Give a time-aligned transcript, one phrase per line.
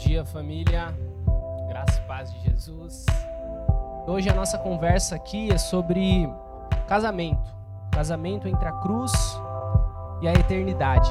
[0.00, 0.96] dia, família.
[1.68, 3.04] Graça e paz de Jesus.
[4.06, 6.26] Hoje a nossa conversa aqui é sobre
[6.88, 7.54] casamento.
[7.92, 9.12] Casamento entre a cruz
[10.22, 11.10] e a eternidade.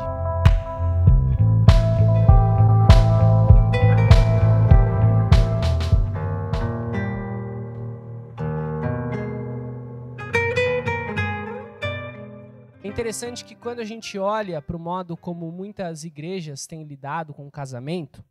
[12.83, 17.35] É interessante que quando a gente olha para o modo como muitas igrejas têm lidado
[17.35, 18.23] com o casamento,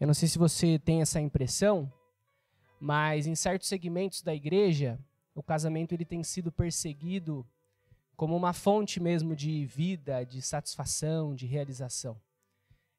[0.00, 1.92] eu não sei se você tem essa impressão,
[2.80, 4.98] mas em certos segmentos da igreja,
[5.34, 7.46] o casamento ele tem sido perseguido
[8.16, 12.18] como uma fonte mesmo de vida, de satisfação, de realização.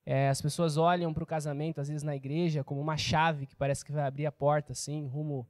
[0.06, 3.56] É, as pessoas olham para o casamento, às vezes na igreja, como uma chave que
[3.56, 5.48] parece que vai abrir a porta, assim, rumo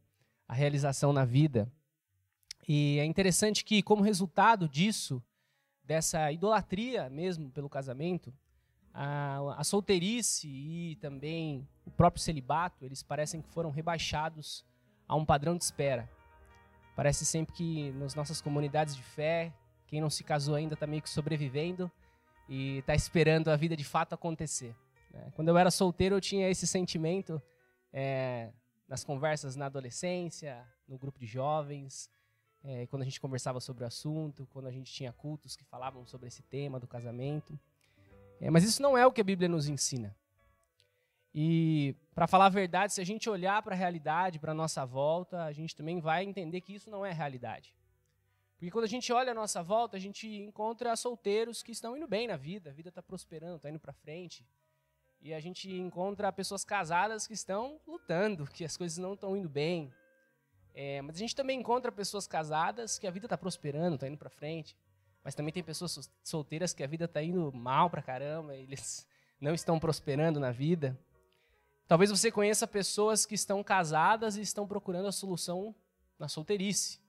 [0.48, 1.72] à realização na vida.
[2.68, 5.22] E é interessante que, como resultado disso,
[5.84, 8.34] dessa idolatria mesmo pelo casamento,
[8.94, 14.66] a, a solteirice e também o próprio celibato, eles parecem que foram rebaixados
[15.08, 16.10] a um padrão de espera.
[16.96, 19.54] Parece sempre que nas nossas comunidades de fé,
[19.88, 21.92] quem não se casou ainda está meio que sobrevivendo
[22.48, 24.76] e está esperando a vida de fato acontecer.
[25.12, 25.32] Né?
[25.36, 27.42] Quando eu era solteiro, eu tinha esse sentimento
[27.94, 28.52] é,
[28.88, 32.10] nas conversas na adolescência, no grupo de jovens,
[32.64, 36.06] é, quando a gente conversava sobre o assunto, quando a gente tinha cultos que falavam
[36.06, 37.60] sobre esse tema do casamento.
[38.42, 40.18] É, mas isso não é o que a Bíblia nos ensina.
[41.34, 44.84] E, para falar a verdade, se a gente olhar para a realidade, para a nossa
[44.84, 47.74] volta, a gente também vai entender que isso não é realidade.
[48.58, 52.08] Porque quando a gente olha a nossa volta, a gente encontra solteiros que estão indo
[52.08, 54.46] bem na vida, a vida está prosperando, está indo para frente.
[55.22, 59.48] E a gente encontra pessoas casadas que estão lutando, que as coisas não estão indo
[59.48, 59.94] bem.
[60.74, 64.18] É, mas a gente também encontra pessoas casadas que a vida está prosperando, está indo
[64.18, 64.76] para frente.
[65.24, 69.08] Mas também tem pessoas solteiras que a vida está indo mal para caramba, eles
[69.40, 70.98] não estão prosperando na vida.
[71.88, 75.76] Talvez você conheça pessoas que estão casadas e estão procurando a solução
[76.18, 77.00] na solteirice.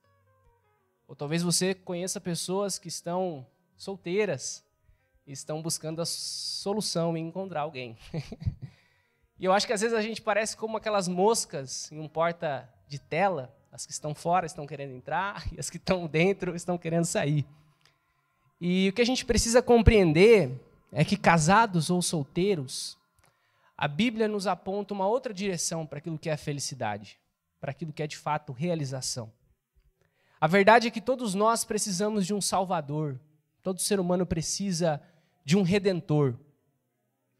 [1.07, 3.45] Ou talvez você conheça pessoas que estão
[3.77, 4.65] solteiras
[5.25, 7.97] e estão buscando a solução em encontrar alguém.
[9.39, 12.69] e eu acho que às vezes a gente parece como aquelas moscas em um porta
[12.87, 16.77] de tela, as que estão fora estão querendo entrar e as que estão dentro estão
[16.77, 17.45] querendo sair.
[18.65, 20.49] E o que a gente precisa compreender
[20.89, 22.97] é que casados ou solteiros,
[23.75, 27.19] a Bíblia nos aponta uma outra direção para aquilo que é felicidade,
[27.59, 29.29] para aquilo que é de fato realização.
[30.39, 33.19] A verdade é que todos nós precisamos de um Salvador,
[33.61, 35.03] todo ser humano precisa
[35.43, 36.39] de um Redentor.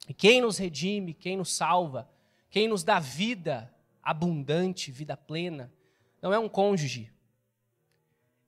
[0.10, 2.06] E quem nos redime, quem nos salva,
[2.50, 3.74] quem nos dá vida
[4.04, 5.72] abundante, vida plena,
[6.22, 7.10] não é um cônjuge,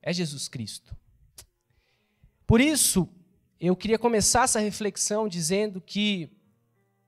[0.01, 0.93] é Jesus Cristo.
[2.45, 3.09] Por isso,
[3.59, 6.29] eu queria começar essa reflexão dizendo que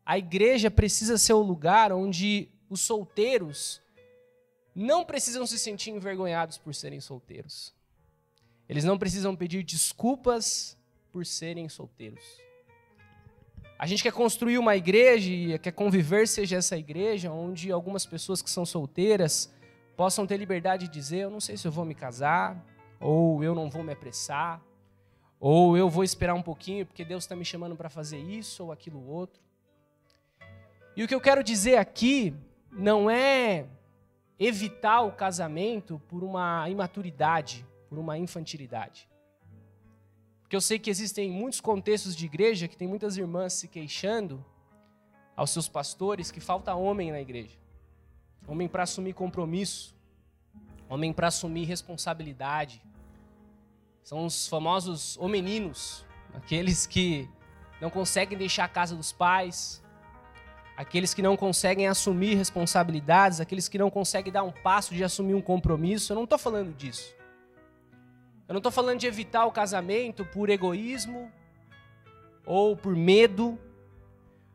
[0.06, 3.82] a igreja precisa ser o lugar onde os solteiros
[4.74, 7.74] não precisam se sentir envergonhados por serem solteiros.
[8.70, 10.78] Eles não precisam pedir desculpas
[11.12, 12.24] por serem solteiros.
[13.80, 18.42] A gente quer construir uma igreja e quer conviver seja essa igreja onde algumas pessoas
[18.42, 19.54] que são solteiras
[19.96, 22.66] possam ter liberdade de dizer: eu não sei se eu vou me casar,
[23.00, 24.62] ou eu não vou me apressar,
[25.40, 28.72] ou eu vou esperar um pouquinho porque Deus está me chamando para fazer isso ou
[28.72, 29.42] aquilo outro.
[30.96, 32.34] E o que eu quero dizer aqui
[32.72, 33.66] não é
[34.40, 39.08] evitar o casamento por uma imaturidade, por uma infantilidade.
[40.42, 44.44] Porque eu sei que existem muitos contextos de igreja que tem muitas irmãs se queixando
[45.36, 47.58] aos seus pastores que falta homem na igreja.
[48.48, 49.94] Homem para assumir compromisso,
[50.90, 52.82] homem para assumir responsabilidade,
[54.08, 57.30] são os famosos homeninos, aqueles que
[57.82, 59.84] não conseguem deixar a casa dos pais,
[60.78, 65.34] aqueles que não conseguem assumir responsabilidades, aqueles que não conseguem dar um passo de assumir
[65.34, 66.14] um compromisso.
[66.14, 67.14] Eu não estou falando disso.
[68.48, 71.30] Eu não estou falando de evitar o casamento por egoísmo
[72.46, 73.60] ou por medo.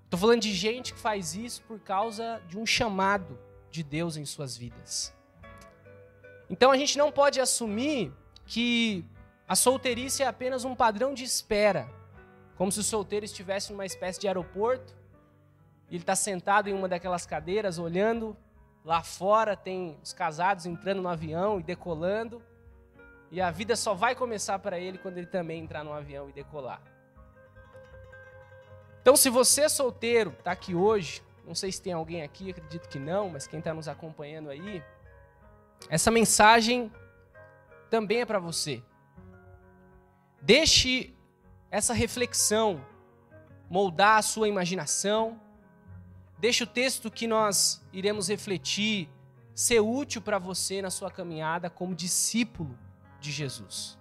[0.05, 3.38] Estou falando de gente que faz isso por causa de um chamado
[3.71, 5.15] de Deus em suas vidas.
[6.49, 8.15] Então a gente não pode assumir
[8.47, 9.05] que
[9.49, 11.89] a solteirice é apenas um padrão de espera,
[12.56, 14.94] como se o solteiro estivesse numa espécie de aeroporto,
[15.89, 18.37] e ele está sentado em uma daquelas cadeiras, olhando
[18.85, 22.43] lá fora, tem os casados entrando no avião e decolando,
[23.31, 26.33] e a vida só vai começar para ele quando ele também entrar no avião e
[26.33, 26.83] decolar.
[29.00, 32.89] Então, se você é solteiro, está aqui hoje, não sei se tem alguém aqui, acredito
[32.89, 34.83] que não, mas quem está nos acompanhando aí,
[35.89, 36.93] essa mensagem
[37.91, 38.83] também é para você.
[40.43, 41.15] Deixe
[41.71, 42.85] essa reflexão
[43.71, 45.41] moldar a sua imaginação.
[46.39, 49.09] deixa o texto que nós iremos refletir
[49.55, 52.77] ser útil para você na sua caminhada como discípulo
[53.21, 53.97] de Jesus.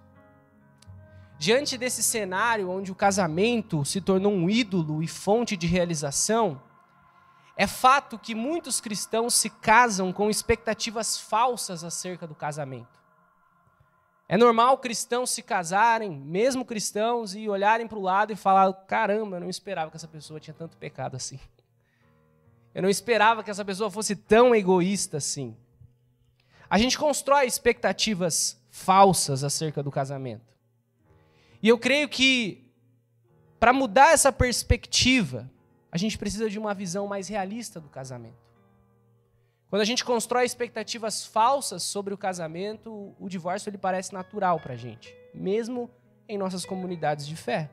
[1.38, 6.60] Diante desse cenário onde o casamento se tornou um ídolo e fonte de realização,
[7.56, 13.01] é fato que muitos cristãos se casam com expectativas falsas acerca do casamento.
[14.32, 19.36] É normal cristãos se casarem, mesmo cristãos, e olharem para o lado e falar: caramba,
[19.36, 21.38] eu não esperava que essa pessoa tinha tanto pecado assim.
[22.74, 25.54] Eu não esperava que essa pessoa fosse tão egoísta assim.
[26.70, 30.56] A gente constrói expectativas falsas acerca do casamento.
[31.62, 32.64] E eu creio que,
[33.60, 35.46] para mudar essa perspectiva,
[35.90, 38.51] a gente precisa de uma visão mais realista do casamento.
[39.72, 44.74] Quando a gente constrói expectativas falsas sobre o casamento, o divórcio ele parece natural para
[44.74, 45.90] a gente, mesmo
[46.28, 47.70] em nossas comunidades de fé.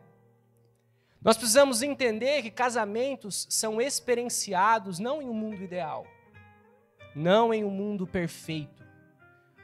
[1.22, 6.08] Nós precisamos entender que casamentos são experienciados não em um mundo ideal,
[7.14, 8.82] não em um mundo perfeito,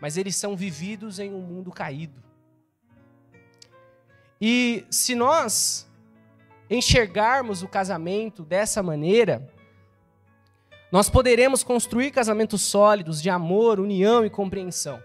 [0.02, 2.22] mas eles são vividos em um mundo caído.
[4.42, 5.90] E se nós
[6.70, 9.55] enxergarmos o casamento dessa maneira,
[10.92, 15.02] nós poderemos construir casamentos sólidos de amor, união e compreensão.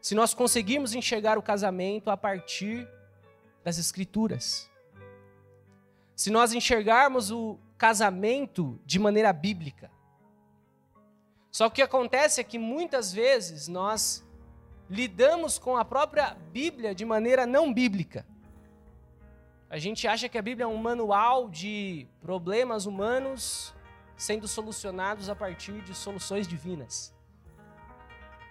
[0.00, 2.88] Se nós conseguirmos enxergar o casamento a partir
[3.62, 4.70] das Escrituras.
[6.16, 9.90] Se nós enxergarmos o casamento de maneira bíblica.
[11.50, 14.24] Só que o que acontece é que muitas vezes nós
[14.90, 18.26] lidamos com a própria Bíblia de maneira não bíblica.
[19.70, 23.74] A gente acha que a Bíblia é um manual de problemas humanos
[24.18, 27.14] sendo solucionados a partir de soluções divinas.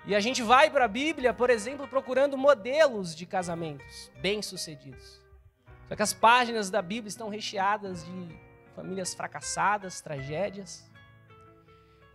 [0.06, 5.22] E a gente vai para a Bíblia, por exemplo, procurando modelos de casamentos bem-sucedidos.
[5.90, 8.40] Só que as páginas da Bíblia estão recheadas de
[8.74, 10.90] famílias fracassadas, tragédias.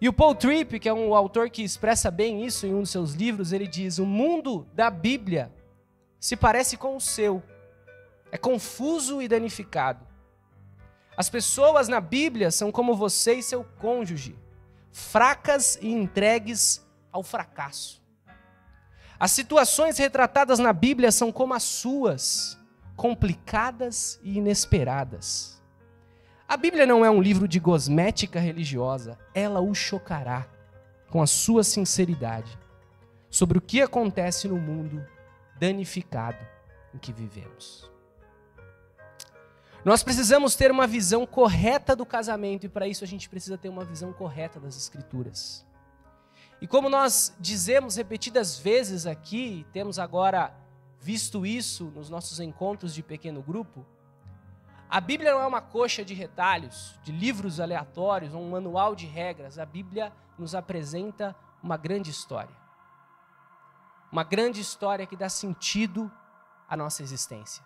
[0.01, 2.91] E o Paul Tripp, que é um autor que expressa bem isso em um dos
[2.91, 5.53] seus livros, ele diz: "O mundo da Bíblia
[6.19, 7.43] se parece com o seu,
[8.31, 10.12] é confuso e danificado.
[11.17, 14.35] As pessoas na Bíblia são como você e seu cônjuge,
[14.91, 18.03] fracas e entregues ao fracasso.
[19.21, 22.59] As situações retratadas na Bíblia são como as suas,
[22.97, 25.63] complicadas e inesperadas.
[26.49, 30.49] A Bíblia não é um livro de cosmética religiosa, ela o chocará
[31.11, 32.59] com a sua sinceridade
[33.31, 35.07] sobre o que acontece no mundo
[35.59, 36.45] danificado
[36.95, 37.92] em que vivemos.
[39.85, 43.69] Nós precisamos ter uma visão correta do casamento e para isso a gente precisa ter
[43.69, 45.67] uma visão correta das Escrituras.
[46.61, 50.55] E como nós dizemos repetidas vezes aqui, temos agora
[51.01, 53.85] visto isso nos nossos encontros de pequeno grupo,
[54.89, 59.59] a Bíblia não é uma coxa de retalhos, de livros aleatórios, um manual de regras.
[59.59, 62.55] A Bíblia nos apresenta uma grande história.
[64.13, 66.13] Uma grande história que dá sentido
[66.69, 67.65] à nossa existência.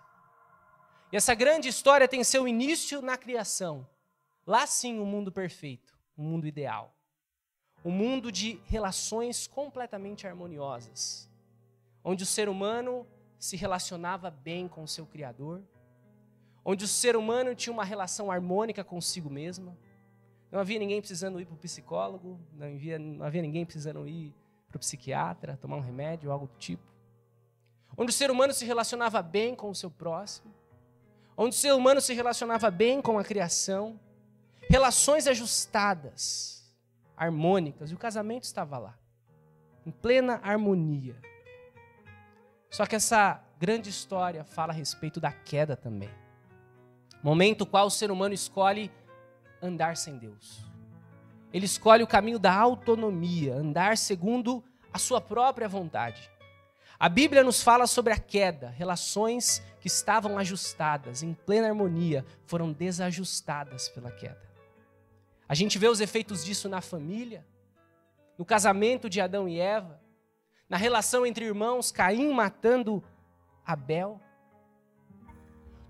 [1.11, 3.87] E essa grande história tem seu início na criação.
[4.45, 6.93] Lá sim, o um mundo perfeito, um mundo ideal.
[7.83, 11.29] Um mundo de relações completamente harmoniosas,
[12.03, 13.07] onde o ser humano
[13.39, 15.61] se relacionava bem com o seu Criador,
[16.65, 19.77] onde o ser humano tinha uma relação harmônica consigo mesmo.
[20.51, 24.33] Não havia ninguém precisando ir para o psicólogo, não havia, não havia ninguém precisando ir
[24.67, 26.83] para o psiquiatra, tomar um remédio, algo do tipo.
[27.97, 30.53] Onde o ser humano se relacionava bem com o seu próximo
[31.37, 33.99] onde o ser humano se relacionava bem com a criação,
[34.67, 36.67] relações ajustadas,
[37.15, 38.97] harmônicas, e o casamento estava lá,
[39.85, 41.15] em plena harmonia.
[42.71, 46.09] Só que essa grande história fala a respeito da queda também.
[47.23, 48.91] Momento qual o ser humano escolhe
[49.61, 50.65] andar sem Deus.
[51.53, 56.29] Ele escolhe o caminho da autonomia, andar segundo a sua própria vontade.
[56.99, 62.73] A Bíblia nos fala sobre a queda, relações que estavam ajustadas, em plena harmonia, foram
[62.73, 64.41] desajustadas pela queda.
[65.47, 67.45] A gente vê os efeitos disso na família,
[68.35, 70.01] no casamento de Adão e Eva,
[70.67, 73.03] na relação entre irmãos, Caim matando
[73.63, 74.19] Abel.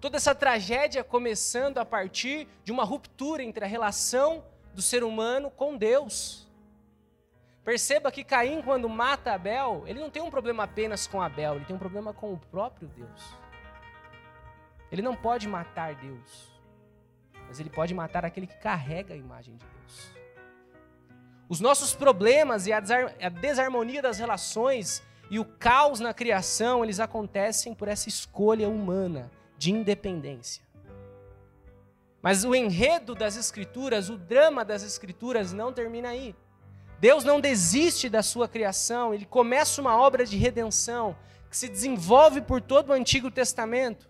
[0.01, 5.49] Toda essa tragédia começando a partir de uma ruptura entre a relação do ser humano
[5.49, 6.46] com Deus.
[7.67, 11.65] Perceba que Caim, quando mata Abel, ele não tem um problema apenas com Abel, ele
[11.65, 13.35] tem um problema com o próprio Deus.
[14.89, 16.49] Ele não pode matar Deus,
[17.45, 20.13] mas ele pode matar aquele que carrega a imagem de Deus.
[21.49, 22.79] Os nossos problemas e a
[23.29, 29.73] desarmonia das relações e o caos na criação, eles acontecem por essa escolha humana de
[29.73, 30.63] independência.
[32.21, 36.33] Mas o enredo das Escrituras, o drama das Escrituras não termina aí.
[36.99, 41.15] Deus não desiste da sua criação, ele começa uma obra de redenção
[41.49, 44.09] que se desenvolve por todo o Antigo Testamento,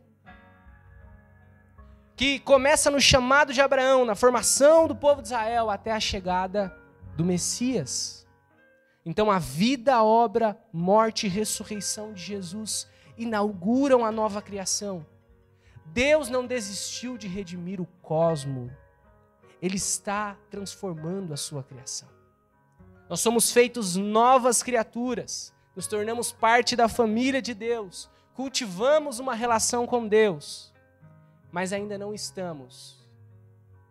[2.16, 6.76] que começa no chamado de Abraão, na formação do povo de Israel, até a chegada
[7.16, 8.26] do Messias.
[9.06, 15.06] Então a vida, obra, morte e ressurreição de Jesus inauguram a nova criação.
[15.86, 18.72] Deus não desistiu de redimir o cosmo,
[19.62, 22.17] Ele está transformando a sua criação.
[23.10, 29.88] Nós somos feitos novas criaturas, nos tornamos parte da família de Deus, cultivamos uma relação
[29.88, 30.74] com Deus,
[31.52, 32.98] mas ainda não estamos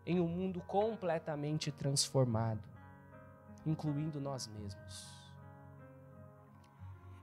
[0.05, 2.63] em um mundo completamente transformado,
[3.65, 5.17] incluindo nós mesmos.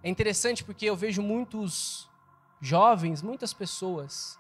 [0.02, 2.10] É interessante porque eu vejo muitos
[2.60, 4.40] jovens, muitas pessoas,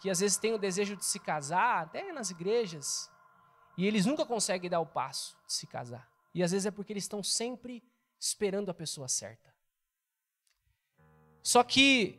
[0.00, 3.10] que às vezes têm o desejo de se casar, até nas igrejas,
[3.76, 6.13] e eles nunca conseguem dar o passo de se casar.
[6.34, 7.82] E às vezes é porque eles estão sempre
[8.18, 9.54] esperando a pessoa certa.
[11.42, 12.18] Só que,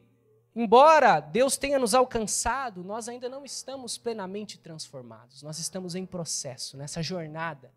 [0.55, 5.41] embora Deus tenha nos alcançado, nós ainda não estamos plenamente transformados.
[5.41, 7.74] Nós estamos em processo, nessa jornada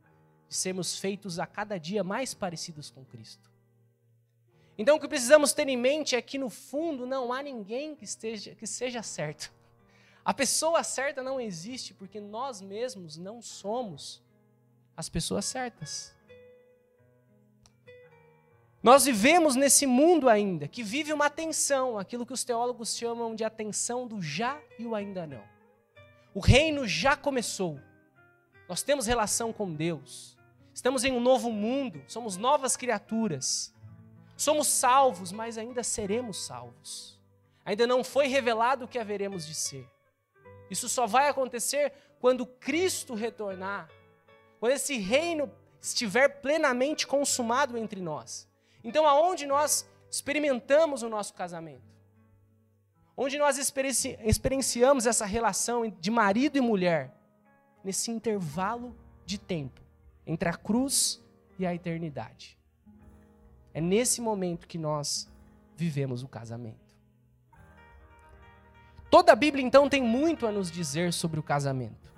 [0.48, 3.50] de sermos feitos a cada dia mais parecidos com Cristo.
[4.76, 8.04] Então, o que precisamos ter em mente é que, no fundo, não há ninguém que,
[8.04, 9.52] esteja, que seja certo.
[10.24, 14.22] A pessoa certa não existe porque nós mesmos não somos
[14.96, 16.14] as pessoas certas.
[18.82, 23.42] Nós vivemos nesse mundo ainda que vive uma tensão, aquilo que os teólogos chamam de
[23.42, 25.42] atenção do já e o ainda não.
[26.32, 27.80] O reino já começou.
[28.68, 30.36] Nós temos relação com Deus.
[30.72, 33.74] Estamos em um novo mundo, somos novas criaturas.
[34.36, 37.18] Somos salvos, mas ainda seremos salvos.
[37.64, 39.90] Ainda não foi revelado o que haveremos de ser.
[40.70, 43.90] Isso só vai acontecer quando Cristo retornar,
[44.60, 48.47] quando esse reino estiver plenamente consumado entre nós.
[48.88, 51.94] Então, aonde nós experimentamos o nosso casamento?
[53.14, 57.14] Onde nós experienci experienciamos essa relação de marido e mulher?
[57.84, 59.82] Nesse intervalo de tempo
[60.26, 61.22] entre a cruz
[61.58, 62.58] e a eternidade.
[63.74, 65.28] É nesse momento que nós
[65.76, 66.96] vivemos o casamento.
[69.10, 72.10] Toda a Bíblia, então, tem muito a nos dizer sobre o casamento.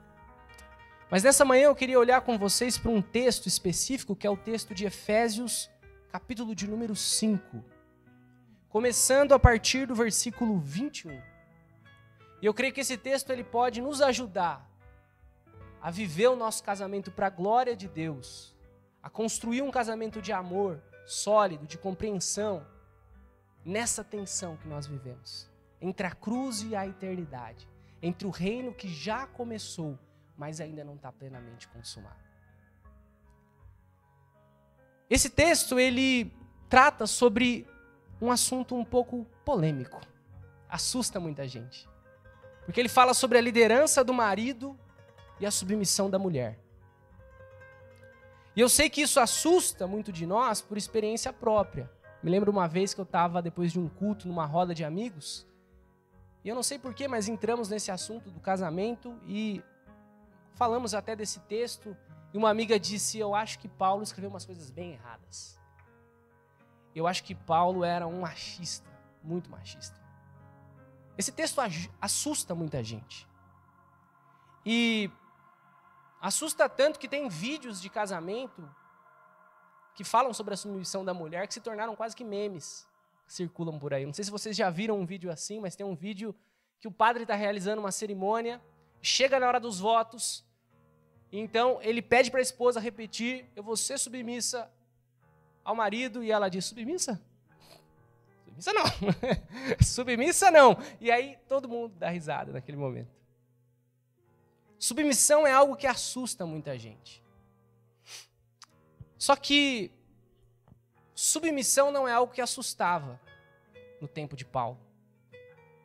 [1.10, 4.36] Mas nessa manhã eu queria olhar com vocês para um texto específico, que é o
[4.36, 5.68] texto de Efésios
[6.10, 7.64] capítulo de número 5,
[8.68, 11.12] começando a partir do versículo 21.
[12.42, 14.68] E eu creio que esse texto ele pode nos ajudar
[15.80, 18.56] a viver o nosso casamento para a glória de Deus,
[19.00, 22.66] a construir um casamento de amor sólido, de compreensão,
[23.64, 25.48] nessa tensão que nós vivemos,
[25.80, 27.68] entre a cruz e a eternidade,
[28.02, 29.96] entre o reino que já começou,
[30.36, 32.29] mas ainda não está plenamente consumado.
[35.10, 36.32] Esse texto ele
[36.68, 37.66] trata sobre
[38.22, 40.00] um assunto um pouco polêmico.
[40.68, 41.88] Assusta muita gente.
[42.64, 44.78] Porque ele fala sobre a liderança do marido
[45.40, 46.58] e a submissão da mulher.
[48.54, 51.90] E eu sei que isso assusta muito de nós por experiência própria.
[52.22, 55.46] Me lembro uma vez que eu estava, depois de um culto, numa roda de amigos,
[56.44, 59.62] e eu não sei porquê, mas entramos nesse assunto do casamento e
[60.54, 61.96] falamos até desse texto
[62.32, 65.58] e uma amiga disse: Eu acho que Paulo escreveu umas coisas bem erradas.
[66.94, 68.90] Eu acho que Paulo era um machista,
[69.22, 70.00] muito machista.
[71.16, 71.60] Esse texto
[72.00, 73.28] assusta muita gente.
[74.64, 75.10] E
[76.20, 78.68] assusta tanto que tem vídeos de casamento
[79.94, 82.88] que falam sobre a submissão da mulher que se tornaram quase que memes
[83.26, 84.04] que circulam por aí.
[84.04, 86.34] Não sei se vocês já viram um vídeo assim, mas tem um vídeo
[86.80, 88.60] que o padre está realizando uma cerimônia,
[89.02, 90.44] chega na hora dos votos,
[91.32, 94.70] então ele pede para a esposa repetir: Eu vou ser submissa
[95.64, 96.22] ao marido.
[96.24, 97.20] E ela diz: Submissa?
[98.44, 98.84] Submissa não.
[99.84, 100.76] submissa não.
[101.00, 103.20] E aí todo mundo dá risada naquele momento.
[104.78, 107.22] Submissão é algo que assusta muita gente.
[109.18, 109.92] Só que
[111.14, 113.20] submissão não é algo que assustava
[114.00, 114.80] no tempo de Paulo,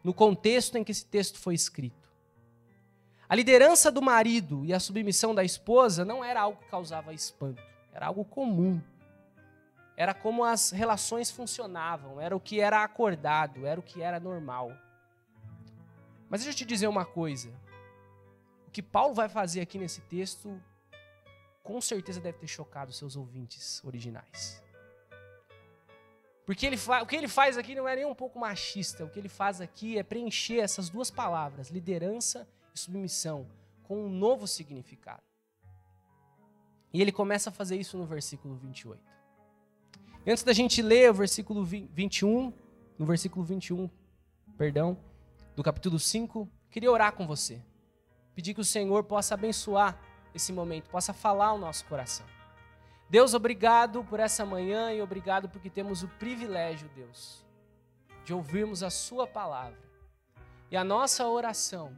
[0.01, 2.04] no contexto em que esse texto foi escrito.
[3.27, 7.61] A liderança do marido e a submissão da esposa não era algo que causava espanto,
[7.91, 8.79] era algo comum.
[9.97, 14.71] Era como as relações funcionavam, era o que era acordado, era o que era normal.
[16.29, 17.49] Mas deixa eu te dizer uma coisa.
[18.67, 20.61] O que Paulo vai fazer aqui nesse texto,
[21.63, 24.61] com certeza deve ter chocado seus ouvintes originais.
[26.45, 29.17] Porque ele o que ele faz aqui não é nem um pouco machista, o que
[29.17, 33.47] ele faz aqui é preencher essas duas palavras, liderança submissão
[33.83, 35.23] com um novo significado.
[36.93, 39.01] E ele começa a fazer isso no versículo 28.
[40.27, 42.53] Antes da gente ler o versículo 21,
[42.97, 43.89] no versículo 21,
[44.57, 44.97] perdão,
[45.55, 47.61] do capítulo 5, queria orar com você.
[48.33, 49.99] Pedir que o Senhor possa abençoar
[50.33, 52.25] esse momento, possa falar ao nosso coração.
[53.09, 57.45] Deus, obrigado por essa manhã e obrigado porque temos o privilégio, Deus,
[58.23, 59.77] de ouvirmos a Sua palavra.
[60.71, 61.95] E a nossa oração,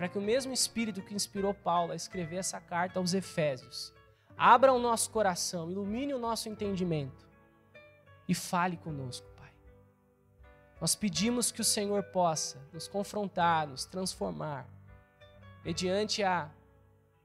[0.00, 3.92] para que o mesmo Espírito que inspirou Paulo a escrever essa carta aos Efésios,
[4.34, 7.28] abra o nosso coração, ilumine o nosso entendimento
[8.26, 9.52] e fale conosco, Pai.
[10.80, 14.66] Nós pedimos que o Senhor possa nos confrontar, nos transformar,
[15.62, 16.48] mediante a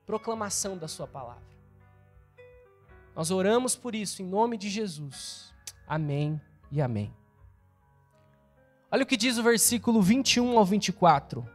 [0.05, 1.55] proclamação da Sua palavra.
[3.15, 5.53] Nós oramos por isso em nome de Jesus.
[5.87, 7.15] Amém e amém.
[8.91, 11.54] Olha o que diz o versículo 21 ao 24.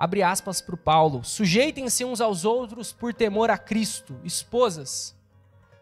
[0.00, 1.22] Abre aspas para o Paulo.
[1.22, 4.18] Sujeitem-se uns aos outros por temor a Cristo.
[4.24, 5.14] Esposas,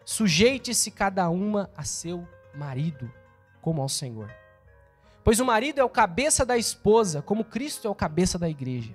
[0.03, 3.09] sujeite-se cada uma a seu marido,
[3.61, 4.29] como ao Senhor.
[5.23, 8.93] Pois o marido é o cabeça da esposa, como Cristo é o cabeça da igreja.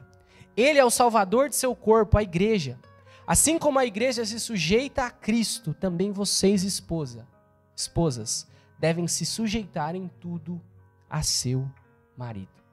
[0.55, 2.79] Ele é o salvador de seu corpo, a igreja.
[3.27, 7.27] Assim como a igreja se sujeita a Cristo, também vocês, esposa,
[7.75, 8.47] esposas,
[8.79, 10.61] devem se sujeitar em tudo
[11.09, 11.67] a seu
[12.15, 12.64] marido.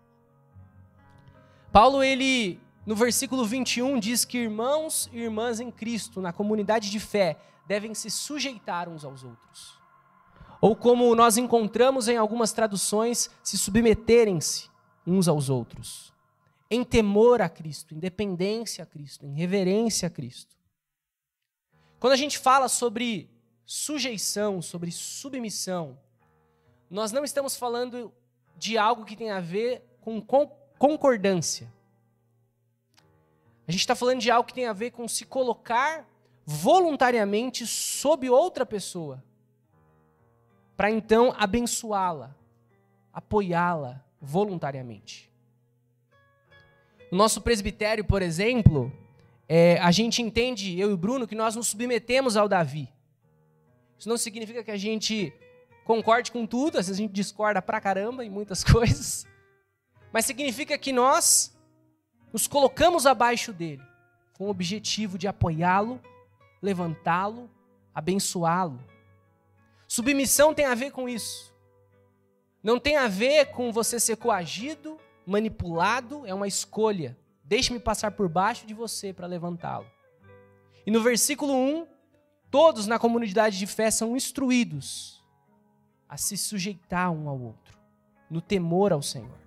[1.71, 6.99] Paulo, ele, no versículo 21, diz que irmãos e irmãs em Cristo, na comunidade de
[6.99, 9.79] fé, devem se sujeitar uns aos outros.
[10.59, 14.69] Ou como nós encontramos em algumas traduções, se submeterem-se
[15.07, 16.11] uns aos outros
[16.71, 20.55] em temor a Cristo, em dependência a Cristo, em reverência a Cristo.
[21.99, 23.29] Quando a gente fala sobre
[23.65, 25.99] sujeição, sobre submissão,
[26.89, 28.13] nós não estamos falando
[28.55, 30.21] de algo que tem a ver com
[30.81, 31.71] concordância.
[33.67, 36.09] A gente está falando de algo que tem a ver com se colocar
[36.43, 39.23] voluntariamente sob outra pessoa,
[40.75, 42.35] para então abençoá-la,
[43.13, 45.31] apoiá-la voluntariamente.
[47.11, 48.91] No nosso presbitério, por exemplo,
[49.47, 52.89] é, a gente entende, eu e o Bruno, que nós nos submetemos ao Davi.
[53.99, 55.31] Isso não significa que a gente
[55.85, 59.27] concorde com tudo, às vezes a gente discorda pra caramba em muitas coisas,
[60.11, 61.55] mas significa que nós
[62.31, 63.83] nos colocamos abaixo dele,
[64.33, 66.01] com o objetivo de apoiá-lo,
[66.61, 67.49] levantá-lo,
[67.93, 68.79] abençoá-lo.
[69.87, 71.53] Submissão tem a ver com isso.
[72.63, 77.17] Não tem a ver com você ser coagido, manipulado, é uma escolha.
[77.43, 79.87] Deixe-me passar por baixo de você para levantá-lo.
[80.85, 81.87] E no versículo 1,
[82.49, 85.21] todos na comunidade de fé são instruídos
[86.07, 87.77] a se sujeitar um ao outro,
[88.29, 89.39] no temor ao Senhor.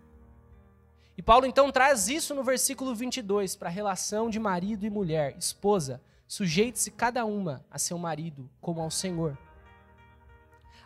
[1.16, 5.36] E Paulo então traz isso no versículo 22 para a relação de marido e mulher,
[5.38, 9.38] esposa, sujeite-se cada uma a seu marido como ao Senhor.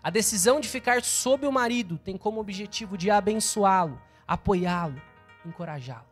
[0.03, 5.01] A decisão de ficar sob o marido tem como objetivo de abençoá-lo, apoiá-lo,
[5.45, 6.07] encorajá-lo.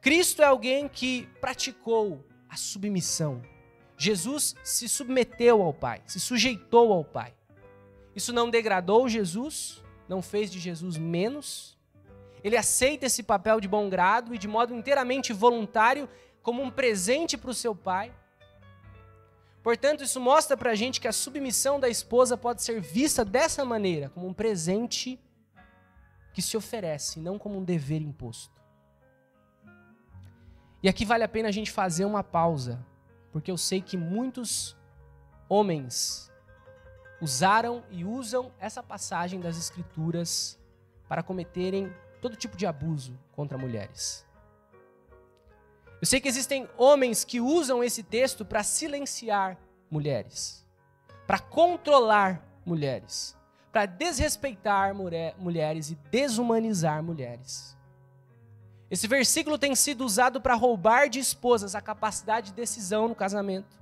[0.00, 3.42] Cristo é alguém que praticou a submissão.
[3.98, 7.34] Jesus se submeteu ao Pai, se sujeitou ao Pai.
[8.14, 11.75] Isso não degradou Jesus, não fez de Jesus menos.
[12.42, 16.08] Ele aceita esse papel de bom grado e de modo inteiramente voluntário,
[16.42, 18.12] como um presente para o seu pai.
[19.62, 23.64] Portanto, isso mostra para a gente que a submissão da esposa pode ser vista dessa
[23.64, 25.18] maneira, como um presente
[26.32, 28.54] que se oferece, não como um dever imposto.
[30.82, 32.84] E aqui vale a pena a gente fazer uma pausa,
[33.32, 34.76] porque eu sei que muitos
[35.48, 36.30] homens
[37.20, 40.56] usaram e usam essa passagem das Escrituras
[41.08, 44.26] para cometerem todo tipo de abuso contra mulheres.
[46.00, 49.58] Eu sei que existem homens que usam esse texto para silenciar
[49.90, 50.66] mulheres,
[51.26, 53.36] para controlar mulheres,
[53.72, 57.76] para desrespeitar mulher, mulheres e desumanizar mulheres.
[58.90, 63.76] Esse versículo tem sido usado para roubar de esposas a capacidade de decisão no casamento.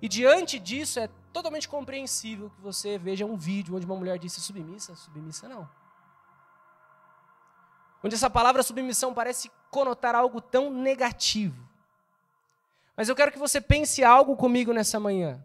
[0.00, 4.40] E diante disso é totalmente compreensível que você veja um vídeo onde uma mulher disse
[4.40, 5.68] submissa, submissa não.
[8.02, 11.68] Onde essa palavra submissão parece conotar algo tão negativo.
[12.96, 15.42] Mas eu quero que você pense algo comigo nessa manhã.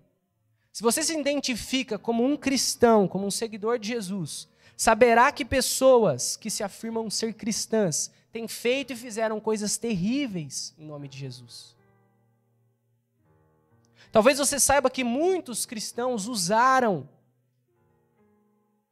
[0.71, 6.35] Se você se identifica como um cristão, como um seguidor de Jesus, saberá que pessoas
[6.35, 11.75] que se afirmam ser cristãs têm feito e fizeram coisas terríveis em nome de Jesus.
[14.11, 17.07] Talvez você saiba que muitos cristãos usaram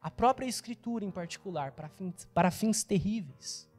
[0.02, 3.70] a própria Escritura em particular para fins, para fins terríveis.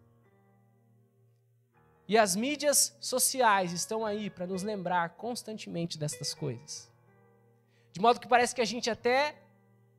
[2.07, 6.91] E as mídias sociais estão aí para nos lembrar constantemente destas coisas.
[7.93, 9.37] De modo que parece que a gente até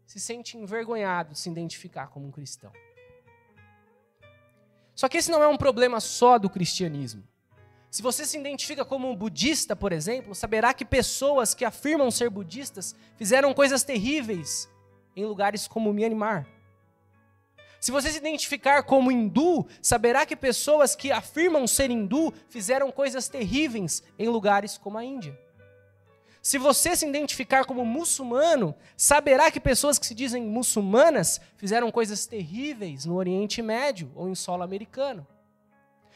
[0.05, 2.71] se sente envergonhado de se identificar como um cristão.
[4.95, 7.23] Só que esse não é um problema só do cristianismo.
[7.89, 12.29] Se você se identifica como um budista, por exemplo, saberá que pessoas que afirmam ser
[12.29, 14.69] budistas fizeram coisas terríveis
[15.15, 16.47] em lugares como Myanmar.
[17.79, 23.27] Se você se identificar como hindu, saberá que pessoas que afirmam ser hindu fizeram coisas
[23.27, 25.37] terríveis em lugares como a Índia.
[26.41, 32.25] Se você se identificar como muçulmano, saberá que pessoas que se dizem muçulmanas fizeram coisas
[32.25, 35.27] terríveis no Oriente Médio ou em solo americano.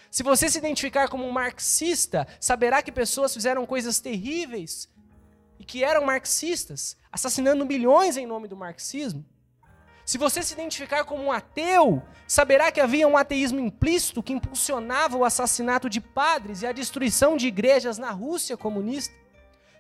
[0.10, 4.90] Se você se identificar como um marxista, saberá que pessoas fizeram coisas terríveis
[5.60, 9.26] e que eram marxistas, assassinando milhões em nome do marxismo.
[10.06, 15.18] Se você se identificar como um ateu, saberá que havia um ateísmo implícito que impulsionava
[15.18, 19.14] o assassinato de padres e a destruição de igrejas na Rússia comunista.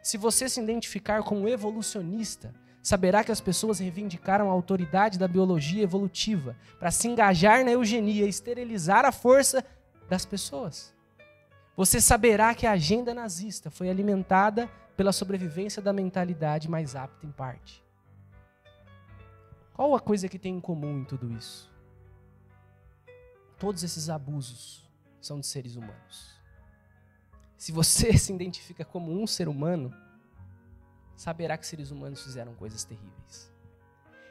[0.03, 5.83] Se você se identificar como evolucionista, saberá que as pessoas reivindicaram a autoridade da biologia
[5.83, 9.63] evolutiva para se engajar na eugenia e esterilizar a força
[10.09, 10.93] das pessoas.
[11.77, 17.31] Você saberá que a agenda nazista foi alimentada pela sobrevivência da mentalidade mais apta em
[17.31, 17.85] parte.
[19.73, 21.71] Qual a coisa que tem em comum em tudo isso?
[23.59, 24.89] Todos esses abusos
[25.21, 26.35] são de seres humanos.
[27.55, 29.93] Se você se identifica como um ser humano,
[31.15, 33.51] saberá que seres humanos fizeram coisas terríveis.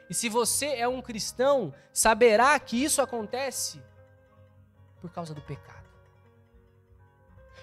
[0.09, 3.81] E se você é um cristão, saberá que isso acontece
[4.99, 5.76] por causa do pecado.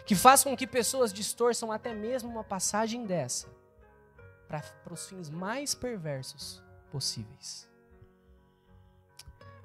[0.05, 3.49] Que faz com que pessoas distorçam até mesmo uma passagem dessa
[4.47, 7.69] para os fins mais perversos possíveis.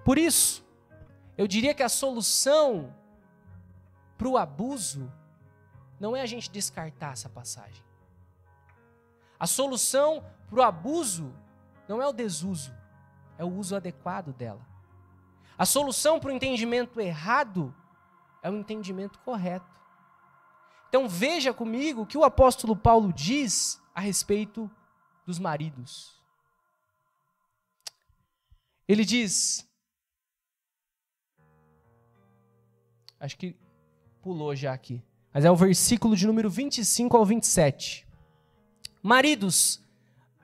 [0.03, 0.65] Por isso,
[1.37, 2.93] eu diria que a solução
[4.17, 5.11] para o abuso
[5.99, 7.83] não é a gente descartar essa passagem.
[9.39, 11.33] A solução para o abuso
[11.87, 12.73] não é o desuso,
[13.37, 14.65] é o uso adequado dela.
[15.57, 17.73] A solução para o entendimento errado
[18.41, 19.78] é o entendimento correto.
[20.89, 24.69] Então veja comigo o que o apóstolo Paulo diz a respeito
[25.25, 26.19] dos maridos.
[28.87, 29.69] Ele diz:
[33.19, 33.55] Acho que
[34.19, 35.03] pulou já aqui.
[35.31, 38.07] Mas é o versículo de número 25 ao 27.
[39.03, 39.79] Maridos,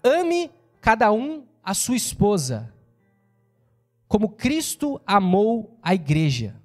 [0.03, 2.71] ame cada um a sua esposa,
[4.07, 6.61] como Cristo amou a igreja.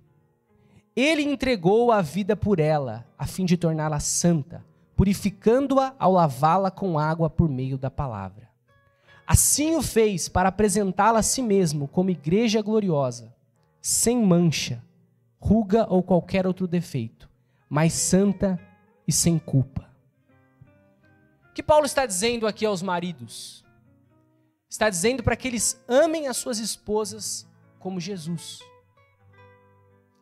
[1.01, 4.63] Ele entregou a vida por ela, a fim de torná-la santa,
[4.95, 8.51] purificando-a ao lavá-la com água por meio da palavra.
[9.27, 13.35] Assim o fez para apresentá-la a si mesmo como igreja gloriosa,
[13.81, 14.85] sem mancha,
[15.39, 17.31] ruga ou qualquer outro defeito,
[17.67, 18.61] mas santa
[19.09, 19.89] e sem culpa.
[21.49, 23.65] O que Paulo está dizendo aqui aos maridos?
[24.69, 28.61] Está dizendo para que eles amem as suas esposas como Jesus.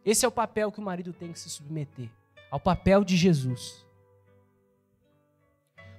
[0.08, 2.08] Esse é o papel que o marido tem que se submeter
[2.50, 3.84] ao papel de Jesus.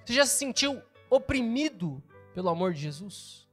[0.03, 2.01] Você já se sentiu oprimido
[2.33, 3.47] pelo amor de Jesus?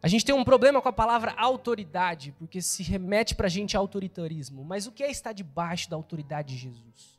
[0.00, 3.76] A gente tem um problema com a palavra autoridade, porque se remete para a gente
[3.76, 4.64] a autoritarismo.
[4.64, 7.18] Mas o que é estar debaixo da autoridade de Jesus?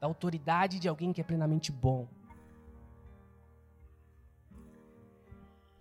[0.00, 2.08] Da autoridade de alguém que é plenamente bom.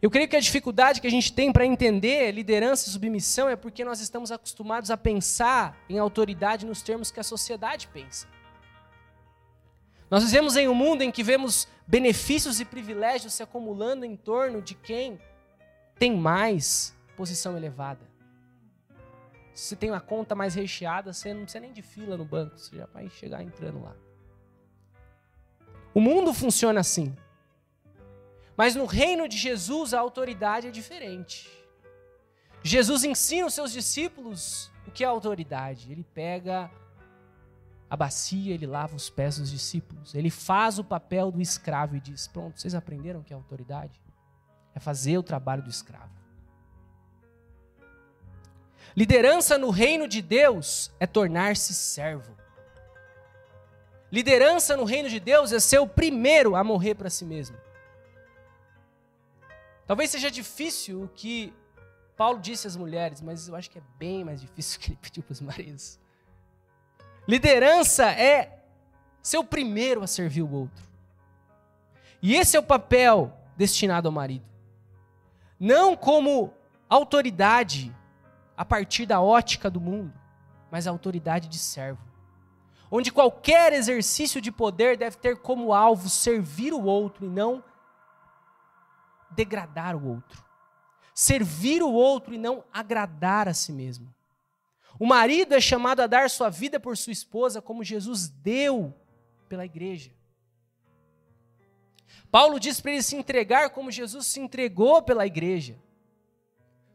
[0.02, 3.56] Eu creio que a dificuldade que a gente tem para entender liderança e submissão é
[3.56, 8.28] porque nós estamos acostumados a pensar em autoridade nos termos que a sociedade pensa.
[10.10, 14.62] Nós vivemos em um mundo em que vemos benefícios e privilégios se acumulando em torno
[14.62, 15.20] de quem
[15.98, 18.08] tem mais posição elevada.
[19.54, 22.78] Se tem uma conta mais recheada, você não precisa nem de fila no banco, você
[22.78, 23.94] já vai chegar entrando lá.
[25.94, 27.14] O mundo funciona assim.
[28.60, 31.50] Mas no reino de Jesus a autoridade é diferente.
[32.62, 35.90] Jesus ensina os seus discípulos o que é autoridade.
[35.90, 36.70] Ele pega
[37.90, 40.14] a bacia, ele lava os pés dos discípulos.
[40.14, 43.98] Ele faz o papel do escravo e diz: Pronto, vocês aprenderam o que é autoridade?
[44.76, 46.14] é fazer o trabalho do escravo.
[48.96, 52.36] Liderança no reino de Deus é tornar-se servo.
[54.12, 57.58] Liderança no reino de Deus é ser o primeiro a morrer para si mesmo.
[59.90, 61.52] Talvez seja difícil o que
[62.16, 65.00] Paulo disse às mulheres, mas eu acho que é bem mais difícil o que ele
[65.02, 66.00] pediu para os maridos.
[67.28, 68.64] Liderança é
[69.22, 70.88] ser o primeiro a servir o outro.
[72.22, 74.50] E esse é o papel destinado ao marido
[75.60, 76.54] não como
[76.90, 77.94] autoridade
[78.56, 80.14] a partir da ótica do mundo,
[80.72, 82.02] mas a autoridade de servo.
[82.90, 87.64] Onde qualquer exercício de poder deve ter como alvo servir o outro e não
[89.32, 90.44] degradar o outro.
[91.14, 94.14] Servir o outro e não agradar a si mesmo.
[95.00, 98.94] O marido é chamado a dar sua vida por sua esposa, como Jesus deu
[99.48, 100.12] pela igreja.
[102.32, 105.78] Paulo diz para ele se entregar como Jesus se entregou pela igreja.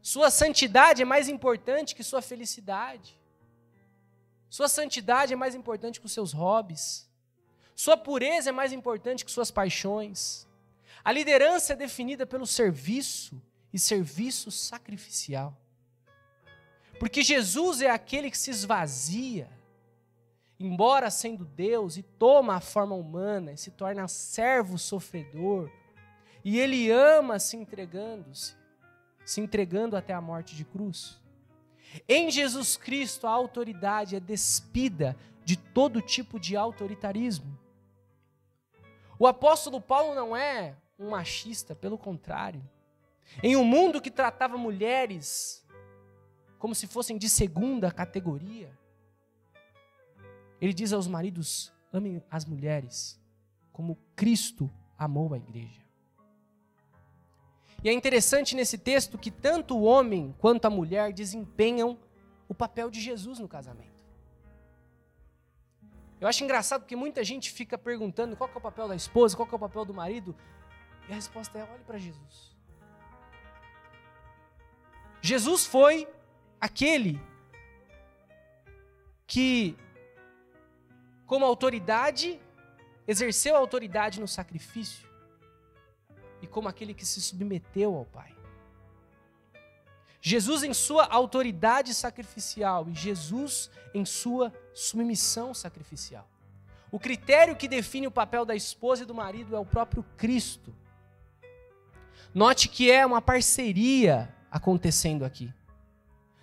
[0.01, 3.19] Sua santidade é mais importante que sua felicidade.
[4.49, 7.09] Sua santidade é mais importante que os seus hobbies.
[7.75, 10.47] Sua pureza é mais importante que suas paixões.
[11.05, 13.39] A liderança é definida pelo serviço
[13.71, 15.55] e serviço sacrificial.
[16.99, 19.47] Porque Jesus é aquele que se esvazia,
[20.59, 25.69] embora sendo Deus, e toma a forma humana, e se torna servo sofredor,
[26.43, 28.55] e ele ama se entregando-se,
[29.23, 31.21] se entregando até a morte de cruz.
[32.09, 37.59] Em Jesus Cristo, a autoridade é despida de todo tipo de autoritarismo.
[39.19, 42.61] O apóstolo Paulo não é um machista, pelo contrário.
[43.41, 45.65] Em um mundo que tratava mulheres
[46.57, 48.77] como se fossem de segunda categoria.
[50.59, 53.19] Ele diz aos maridos: amem as mulheres
[53.71, 55.81] como Cristo amou a igreja.
[57.83, 61.99] E é interessante nesse texto que tanto o homem quanto a mulher desempenham
[62.47, 63.93] o papel de Jesus no casamento.
[66.19, 69.47] Eu acho engraçado porque muita gente fica perguntando qual é o papel da esposa, qual
[69.51, 70.35] é o papel do marido,
[71.07, 72.55] e a resposta é: olhe para Jesus.
[75.21, 76.07] Jesus foi
[76.61, 77.19] aquele
[79.25, 79.75] que,
[81.25, 82.39] como autoridade,
[83.07, 85.07] exerceu a autoridade no sacrifício,
[86.41, 88.35] e como aquele que se submeteu ao Pai.
[90.21, 96.27] Jesus em sua autoridade sacrificial e Jesus em sua submissão sacrificial.
[96.91, 100.73] O critério que define o papel da esposa e do marido é o próprio Cristo.
[102.35, 105.53] Note que é uma parceria acontecendo aqui.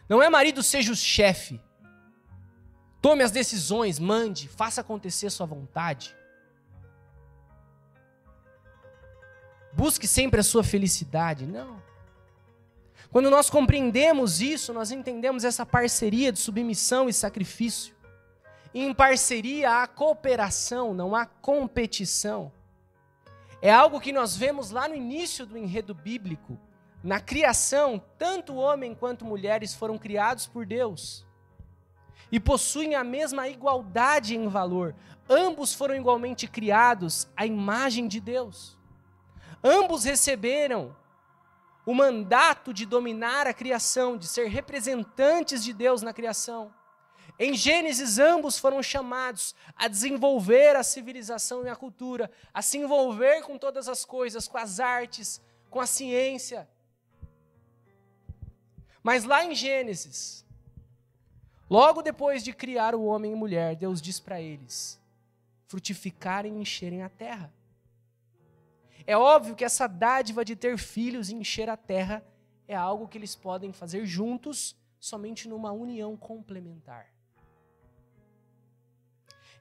[0.09, 1.61] Não é marido seja o chefe.
[3.03, 6.17] Tome as decisões, mande, faça acontecer sua vontade.
[9.75, 11.47] Busque sempre a sua felicidade.
[11.47, 11.83] Não.
[13.11, 17.95] Quando nós compreendemos isso, nós entendemos essa parceria de submissão e sacrifício.
[18.73, 22.51] Em parceria há cooperação, não há competição.
[23.63, 26.59] É algo que nós vemos lá no início do enredo bíblico,
[27.03, 31.25] na criação, tanto homem quanto mulheres foram criados por Deus
[32.33, 34.97] e possuem a mesma igualdade em valor.
[35.31, 38.77] Ambos foram igualmente criados à imagem de Deus.
[39.63, 40.97] Ambos receberam
[41.87, 46.73] o mandato de dominar a criação, de ser representantes de Deus na criação.
[47.45, 53.43] Em Gênesis, ambos foram chamados a desenvolver a civilização e a cultura, a se envolver
[53.43, 56.69] com todas as coisas, com as artes, com a ciência.
[59.03, 60.47] Mas lá em Gênesis,
[61.69, 65.01] logo depois de criar o homem e mulher, Deus diz para eles:
[65.67, 67.53] frutificarem e encherem a terra.
[69.05, 72.25] É óbvio que essa dádiva de ter filhos e encher a terra
[72.69, 77.13] é algo que eles podem fazer juntos, somente numa união complementar.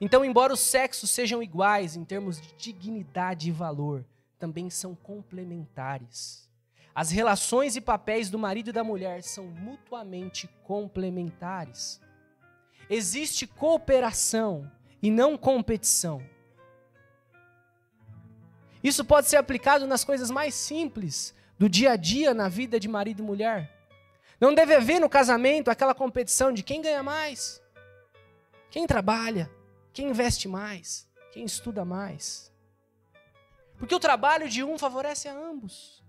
[0.04, 4.04] Então, embora os sexos sejam iguais em termos de dignidade e valor,
[4.40, 6.50] também são complementares.
[6.94, 12.02] As relações e papéis do marido e da mulher são mutuamente complementares.
[12.90, 14.70] Existe cooperação
[15.04, 16.22] e não competição.
[18.84, 22.88] Isso pode ser aplicado nas coisas mais simples do dia a dia na vida de
[22.88, 23.72] marido e mulher.
[24.40, 27.62] Não deve haver no casamento aquela competição de quem ganha mais,
[28.72, 29.48] quem trabalha,
[29.94, 32.52] quem investe mais, quem estuda mais.
[33.78, 36.02] Porque o trabalho de um favorece a ambos.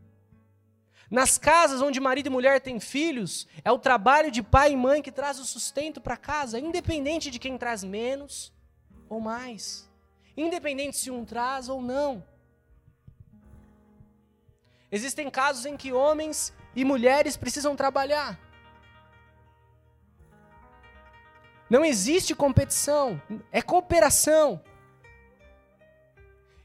[1.11, 5.03] Nas casas onde marido e mulher têm filhos, é o trabalho de pai e mãe
[5.03, 8.53] que traz o sustento para casa, independente de quem traz menos
[9.09, 9.91] ou mais.
[10.37, 12.25] Independente se um traz ou não.
[14.91, 18.39] Existem casos em que homens e mulheres precisam trabalhar.
[21.73, 23.19] Não existe competição,
[23.51, 24.61] é cooperação.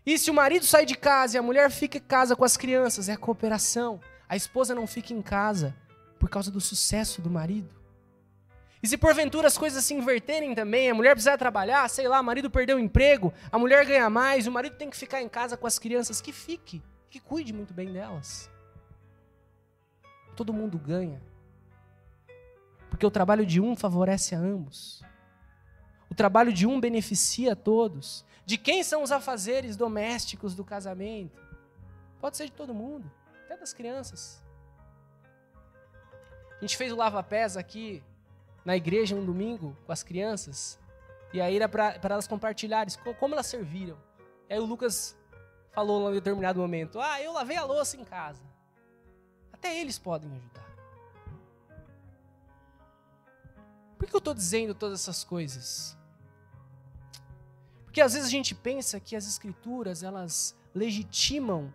[0.05, 2.57] E se o marido sai de casa e a mulher fica em casa com as
[2.57, 4.01] crianças, é cooperação.
[4.27, 5.73] A esposa não fica em casa
[6.19, 7.73] por causa do sucesso do marido.
[8.83, 12.23] E se porventura as coisas se inverterem também, a mulher precisa trabalhar, sei lá, o
[12.25, 15.55] marido perdeu o emprego, a mulher ganha mais, o marido tem que ficar em casa
[15.55, 18.51] com as crianças, que fique, que cuide muito bem delas.
[20.35, 21.21] Todo mundo ganha.
[22.97, 25.03] Porque o trabalho de um favorece a ambos.
[26.09, 28.25] O trabalho de um beneficia a todos.
[28.43, 31.39] De quem são os afazeres domésticos do casamento?
[32.19, 33.07] Pode ser de todo mundo,
[33.45, 34.43] até das crianças.
[36.57, 38.01] A gente fez o lava-pés aqui
[38.65, 40.79] na igreja um domingo com as crianças.
[41.31, 43.99] E aí era para elas compartilharem como elas serviram.
[44.49, 45.15] E aí o Lucas
[45.69, 48.41] falou em determinado momento: Ah, eu lavei a louça em casa.
[49.53, 50.66] Até eles podem ajudar.
[53.97, 55.97] Por que eu estou dizendo todas essas coisas?
[57.83, 61.73] Porque às vezes a gente pensa que as escrituras elas legitimam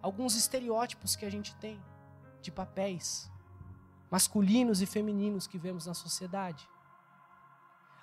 [0.00, 1.82] alguns estereótipos que a gente tem
[2.40, 3.30] de papéis
[4.10, 6.68] masculinos e femininos que vemos na sociedade.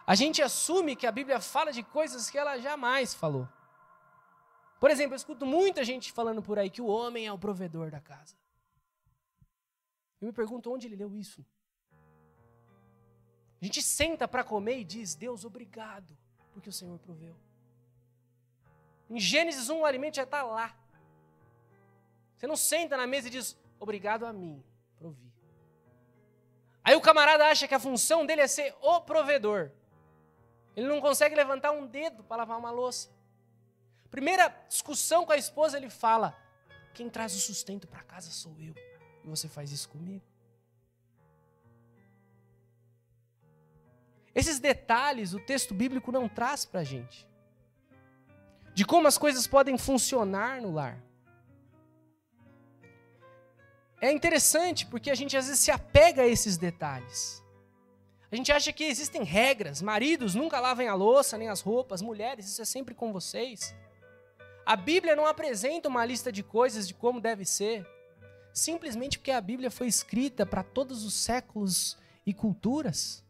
[0.06, 3.48] A gente assume que a Bíblia fala de coisas que ela jamais falou.
[4.78, 7.90] Por exemplo, eu escuto muita gente falando por aí que o homem é o provedor
[7.90, 8.36] da casa.
[10.20, 11.46] Eu me pergunto onde ele leu isso.
[13.62, 16.17] A gente senta para comer e diz: Deus, obrigado,
[16.52, 17.36] porque o Senhor proveu.
[19.10, 20.76] Em Gênesis 1, o alimento já está lá.
[22.36, 24.63] Você não senta na mesa e diz: Obrigado a mim,
[24.97, 25.32] provi.
[26.84, 29.71] Aí o camarada acha que a função dele é ser o provedor.
[30.76, 33.10] Ele não consegue levantar um dedo para lavar uma louça.
[34.10, 36.36] Primeira discussão com a esposa, ele fala:
[36.95, 38.74] Quem traz o sustento para casa sou eu.
[39.24, 40.31] E você faz isso comigo?
[44.34, 47.28] Esses detalhes o texto bíblico não traz para a gente.
[48.74, 51.02] De como as coisas podem funcionar no lar.
[54.00, 57.44] É interessante porque a gente às vezes se apega a esses detalhes.
[58.32, 62.48] A gente acha que existem regras, maridos nunca lavem a louça nem as roupas, mulheres,
[62.48, 63.76] isso é sempre com vocês.
[64.65, 67.86] A Bíblia não apresenta uma lista de coisas de como deve ser,
[68.54, 73.22] simplesmente porque a Bíblia foi escrita para todos os séculos e culturas.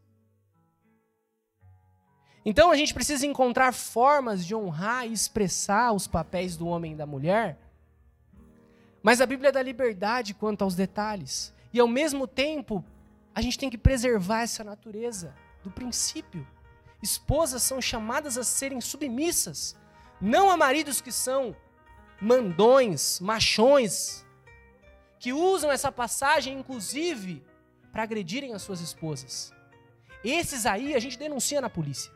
[2.43, 6.95] Então a gente precisa encontrar formas de honrar e expressar os papéis do homem e
[6.95, 7.59] da mulher.
[9.03, 11.53] Mas a Bíblia dá liberdade quanto aos detalhes.
[11.73, 12.83] E ao mesmo tempo,
[13.33, 16.45] a gente tem que preservar essa natureza do princípio.
[17.01, 19.75] Esposas são chamadas a serem submissas,
[20.19, 21.55] não a maridos que são
[22.19, 24.25] mandões, machões,
[25.19, 27.43] que usam essa passagem, inclusive,
[27.91, 29.51] para agredirem as suas esposas.
[30.23, 32.11] Esses aí a gente denuncia na polícia.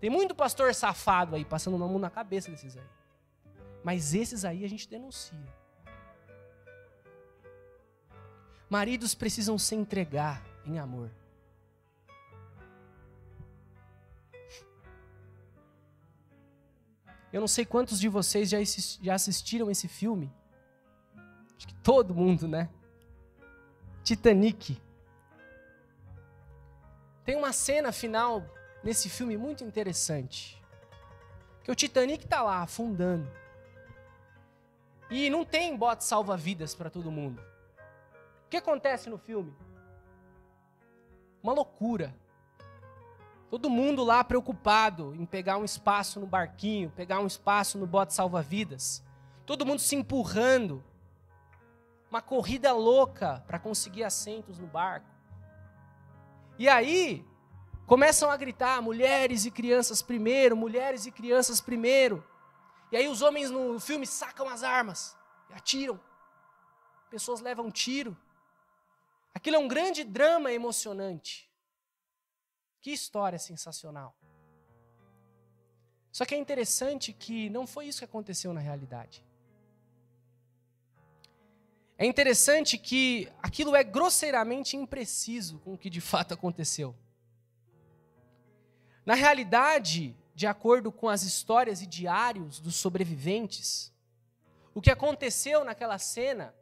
[0.00, 2.86] Tem muito pastor safado aí, passando mão na cabeça desses aí.
[3.82, 5.38] Mas esses aí a gente denuncia.
[8.70, 11.10] Maridos precisam se entregar em amor.
[17.32, 20.32] Eu não sei quantos de vocês já assistiram esse filme.
[21.56, 22.70] Acho que todo mundo, né?
[24.02, 24.80] Titanic.
[27.24, 28.42] Tem uma cena final
[28.82, 30.62] nesse filme muito interessante.
[31.62, 33.30] Que o Titanic está lá afundando.
[35.10, 37.40] E não tem bote salva-vidas para todo mundo.
[38.46, 39.54] O que acontece no filme?
[41.42, 42.14] Uma loucura.
[43.50, 48.12] Todo mundo lá preocupado em pegar um espaço no barquinho, pegar um espaço no bote
[48.12, 49.02] salva-vidas.
[49.46, 50.84] Todo mundo se empurrando.
[52.10, 55.06] Uma corrida louca para conseguir assentos no barco.
[56.58, 57.24] E aí,
[57.88, 62.24] começam a gritar: mulheres e crianças primeiro, mulheres e crianças primeiro.
[62.92, 65.18] E aí os homens no filme sacam as armas
[65.52, 66.00] atiram.
[67.10, 68.16] Pessoas levam tiro.
[69.34, 71.50] Aquilo é um grande drama emocionante.
[72.80, 74.14] Que história sensacional.
[76.12, 79.24] Só que é interessante que não foi isso que aconteceu na realidade.
[81.96, 86.94] É interessante que aquilo é grosseiramente impreciso com o que de fato aconteceu.
[89.08, 93.90] Na realidade, de acordo com as histórias e diários dos sobreviventes,
[94.74, 96.54] o que aconteceu naquela cena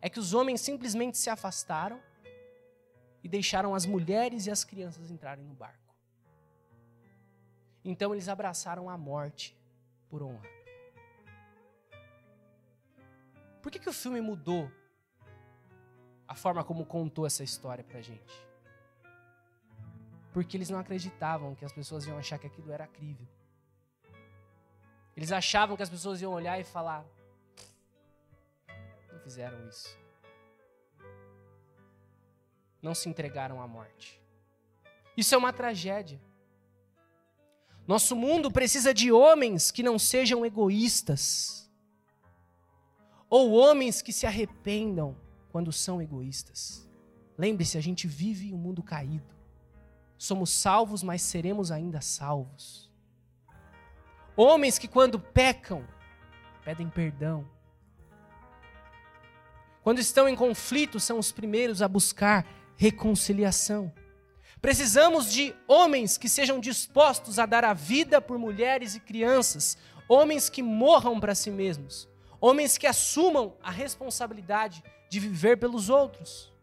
[0.00, 2.00] é que os homens simplesmente se afastaram
[3.22, 5.94] e deixaram as mulheres e as crianças entrarem no barco.
[7.84, 9.54] Então eles abraçaram a morte
[10.08, 10.48] por honra.
[13.60, 14.72] Por que, que o filme mudou
[16.26, 18.43] a forma como contou essa história pra gente?
[20.34, 23.26] Porque eles não acreditavam que as pessoas iam achar que aquilo era crível.
[25.16, 27.06] Eles achavam que as pessoas iam olhar e falar:
[29.12, 29.96] não fizeram isso.
[32.82, 34.20] Não se entregaram à morte.
[35.16, 36.20] Isso é uma tragédia.
[37.86, 41.70] Nosso mundo precisa de homens que não sejam egoístas,
[43.30, 45.16] ou homens que se arrependam
[45.52, 46.90] quando são egoístas.
[47.38, 49.34] Lembre-se, a gente vive em um mundo caído.
[50.24, 52.90] Somos salvos, mas seremos ainda salvos.
[54.34, 55.86] Homens que, quando pecam,
[56.64, 57.46] pedem perdão.
[59.82, 63.92] Quando estão em conflito, são os primeiros a buscar reconciliação.
[64.62, 69.76] Precisamos de homens que sejam dispostos a dar a vida por mulheres e crianças,
[70.08, 72.08] homens que morram para si mesmos,
[72.40, 76.53] homens que assumam a responsabilidade de viver pelos outros.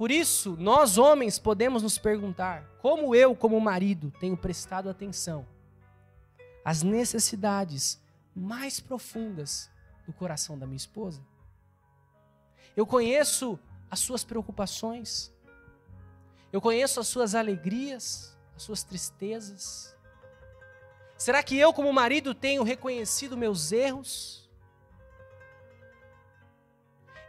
[0.00, 5.46] Por isso, nós homens podemos nos perguntar: como eu, como marido, tenho prestado atenção
[6.64, 8.00] às necessidades
[8.34, 9.70] mais profundas
[10.06, 11.20] do coração da minha esposa?
[12.74, 15.30] Eu conheço as suas preocupações,
[16.50, 19.94] eu conheço as suas alegrias, as suas tristezas.
[21.18, 24.49] Será que eu, como marido, tenho reconhecido meus erros?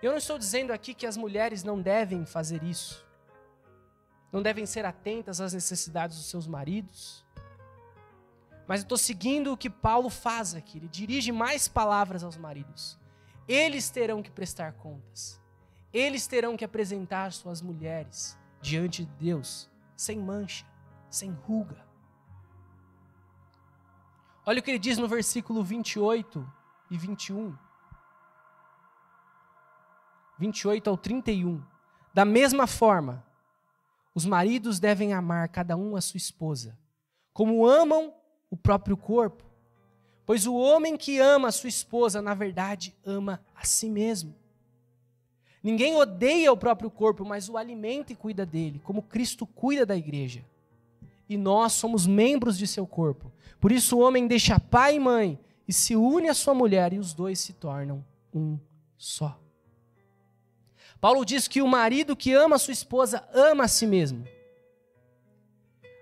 [0.02, 3.06] Eu não estou dizendo aqui que as mulheres não devem fazer isso,
[4.32, 7.24] não devem ser atentas às necessidades dos seus maridos,
[8.68, 12.98] mas eu estou seguindo o que Paulo faz aqui, ele dirige mais palavras aos maridos.
[13.48, 15.40] Eles terão que prestar contas,
[15.94, 20.66] eles terão que apresentar suas mulheres diante de Deus, sem mancha,
[21.10, 21.86] sem ruga.
[24.46, 26.52] Olha o que ele diz no versículo 28
[26.90, 27.56] e 21.
[30.42, 31.62] 28 ao 31.
[32.12, 33.24] Da mesma forma,
[34.16, 36.76] os maridos devem amar cada um a sua esposa,
[37.32, 38.12] como amam
[38.50, 39.44] o próprio corpo.
[40.26, 44.34] Pois o homem que ama a sua esposa, na verdade, ama a si mesmo.
[45.62, 49.96] Ninguém odeia o próprio corpo, mas o alimenta e cuida dele, como Cristo cuida da
[49.96, 50.44] igreja.
[51.30, 53.32] E nós somos membros de seu corpo.
[53.60, 57.00] Por isso o homem deixa pai e mãe e se une à sua mulher, e
[57.00, 58.58] os dois se tornam um
[58.98, 59.41] só.
[61.02, 64.24] Paulo diz que o marido que ama a sua esposa ama a si mesmo.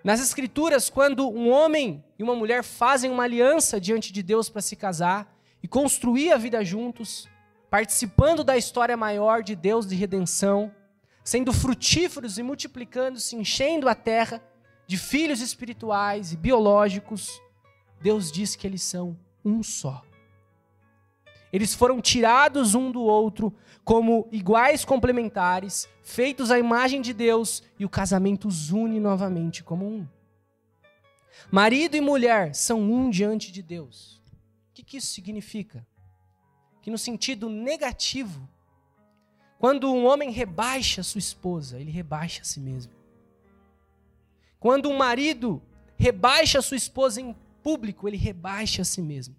[0.04, 4.62] Nas Escrituras, quando um homem e uma mulher fazem uma aliança diante de Deus para
[4.62, 5.34] se casar
[5.64, 7.30] e construir a vida juntos,
[7.70, 10.74] participando da história maior de Deus de redenção,
[11.24, 14.44] sendo frutíferos e multiplicando-se, enchendo a terra
[14.86, 17.42] de filhos espirituais e biológicos,
[18.02, 20.09] Deus diz que eles são um só.
[21.52, 27.86] Eles foram tirados um do outro como iguais complementares, feitos à imagem de Deus, e
[27.86, 30.08] o casamento os une novamente como um.
[31.52, 34.22] Marido e mulher são um diante de Deus.
[34.70, 35.86] O que, isso significa?
[36.82, 38.48] Que no sentido negativo,
[39.58, 42.94] quando um homem rebaixa sua esposa, ele rebaixa a si mesmo.
[44.60, 45.62] Quando um marido
[45.98, 49.36] rebaixa sua esposa em público, ele rebaixa a si mesmo.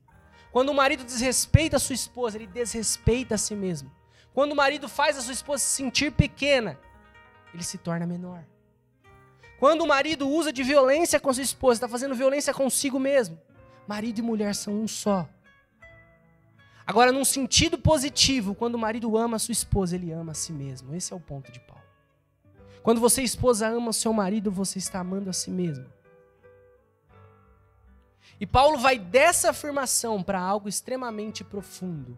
[0.52, 3.90] Quando o marido desrespeita a sua esposa, ele desrespeita a si mesmo.
[4.34, 6.78] Quando o marido faz a sua esposa se sentir pequena,
[7.52, 8.44] ele se torna menor.
[9.58, 13.38] Quando o marido usa de violência com sua esposa, está fazendo violência consigo mesmo.
[13.86, 15.28] Marido e mulher são um só.
[16.86, 20.52] Agora, num sentido positivo, quando o marido ama a sua esposa, ele ama a si
[20.52, 20.94] mesmo.
[20.94, 21.84] Esse é o ponto de Paulo.
[22.82, 25.86] Quando você, esposa, ama o seu marido, você está amando a si mesmo.
[28.40, 32.16] E Paulo vai dessa afirmação para algo extremamente profundo.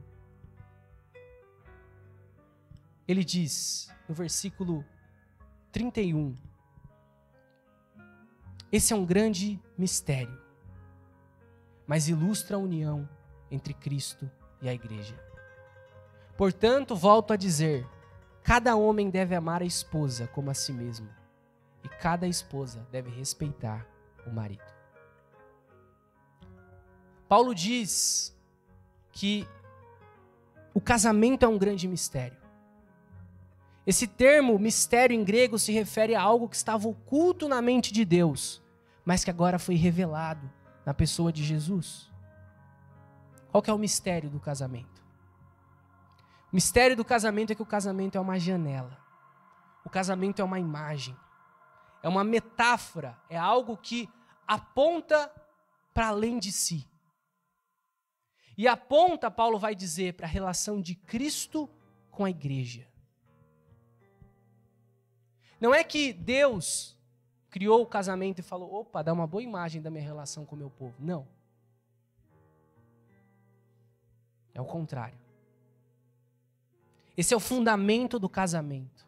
[3.08, 4.84] Ele diz, no versículo
[5.72, 6.36] 31,
[8.70, 10.40] esse é um grande mistério,
[11.88, 13.06] mas ilustra a união
[13.50, 14.30] entre Cristo
[14.62, 15.18] e a igreja.
[16.38, 17.84] Portanto, volto a dizer:
[18.44, 21.08] cada homem deve amar a esposa como a si mesmo,
[21.82, 23.84] e cada esposa deve respeitar
[24.24, 24.81] o marido.
[27.32, 28.36] Paulo diz
[29.10, 29.48] que
[30.74, 32.36] o casamento é um grande mistério.
[33.86, 38.04] Esse termo mistério em grego se refere a algo que estava oculto na mente de
[38.04, 38.62] Deus,
[39.02, 40.46] mas que agora foi revelado
[40.84, 42.12] na pessoa de Jesus.
[43.50, 45.02] Qual que é o mistério do casamento?
[46.52, 48.98] O mistério do casamento é que o casamento é uma janela.
[49.86, 51.16] O casamento é uma imagem.
[52.02, 54.06] É uma metáfora, é algo que
[54.46, 55.32] aponta
[55.94, 56.91] para além de si.
[58.56, 61.68] E aponta, Paulo vai dizer, para a relação de Cristo
[62.10, 62.86] com a igreja.
[65.60, 66.96] Não é que Deus
[67.48, 70.58] criou o casamento e falou: opa, dá uma boa imagem da minha relação com o
[70.58, 70.94] meu povo.
[70.98, 71.26] Não.
[74.54, 75.18] É o contrário.
[77.16, 79.06] Esse é o fundamento do casamento.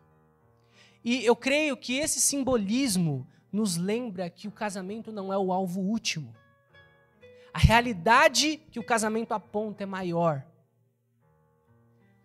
[1.02, 5.80] E eu creio que esse simbolismo nos lembra que o casamento não é o alvo
[5.80, 6.34] último.
[7.54, 10.44] A realidade que o casamento aponta é maior.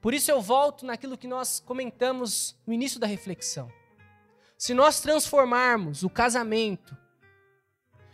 [0.01, 3.71] Por isso eu volto naquilo que nós comentamos no início da reflexão.
[4.57, 6.97] Se nós transformarmos o casamento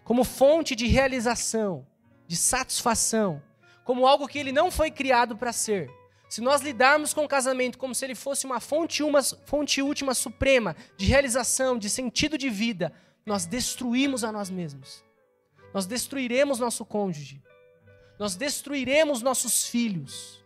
[0.03, 1.87] como fonte de realização,
[2.27, 3.41] de satisfação,
[3.85, 5.89] como algo que ele não foi criado para ser,
[6.27, 10.13] se nós lidarmos com o casamento como se ele fosse uma fonte, uma fonte última
[10.13, 12.91] suprema de realização, de sentido de vida,
[13.25, 15.04] nós destruímos a nós mesmos.
[15.75, 17.43] Nós destruiremos nosso cônjuge.
[18.17, 20.41] Nós destruiremos nossos filhos.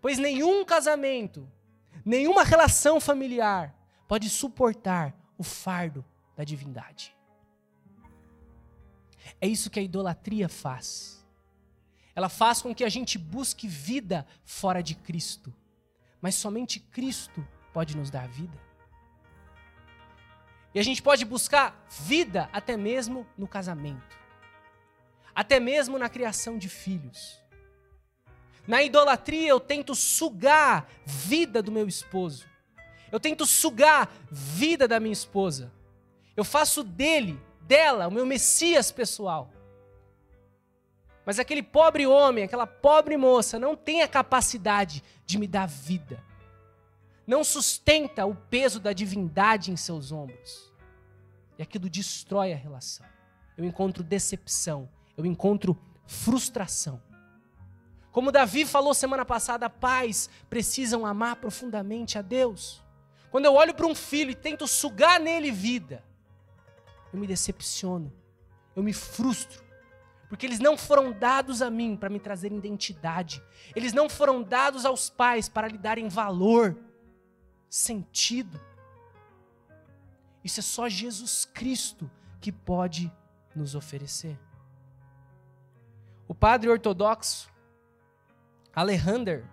[0.00, 1.46] Pois nenhum casamento,
[2.02, 3.76] nenhuma relação familiar
[4.08, 6.02] pode suportar o fardo
[6.34, 7.14] da divindade.
[9.38, 11.22] É isso que a idolatria faz.
[12.14, 15.52] Ela faz com que a gente busque vida fora de Cristo.
[16.18, 18.58] Mas somente Cristo pode nos dar vida.
[20.74, 24.21] E a gente pode buscar vida até mesmo no casamento,
[25.34, 27.40] até mesmo na criação de filhos.
[28.66, 32.46] Na idolatria eu tento sugar vida do meu esposo.
[33.10, 35.72] Eu tento sugar vida da minha esposa.
[36.36, 39.50] Eu faço dele, dela, o meu Messias pessoal.
[41.24, 46.22] Mas aquele pobre homem, aquela pobre moça não tem a capacidade de me dar vida.
[47.26, 50.72] Não sustenta o peso da divindade em seus ombros.
[51.58, 53.06] E aquilo destrói a relação.
[53.56, 57.02] Eu encontro decepção, eu encontro frustração.
[58.10, 62.82] Como Davi falou semana passada, pais precisam amar profundamente a Deus.
[63.30, 66.04] Quando eu olho para um filho e tento sugar nele vida,
[67.12, 68.12] eu me decepciono,
[68.76, 69.62] eu me frustro,
[70.28, 73.42] porque eles não foram dados a mim para me trazer identidade.
[73.74, 76.76] Eles não foram dados aos pais para lhe darem valor,
[77.68, 78.60] sentido.
[80.44, 82.10] Isso é só Jesus Cristo
[82.40, 83.10] que pode
[83.54, 84.38] nos oferecer.
[86.32, 87.52] O padre ortodoxo
[88.74, 89.46] Alejandro,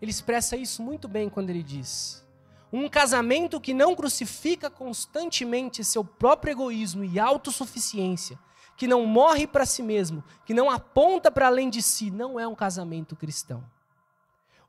[0.00, 2.24] ele expressa isso muito bem quando ele diz:
[2.72, 8.38] um casamento que não crucifica constantemente seu próprio egoísmo e autossuficiência
[8.76, 12.46] que não morre para si mesmo, que não aponta para além de si, não é
[12.46, 13.64] um casamento cristão.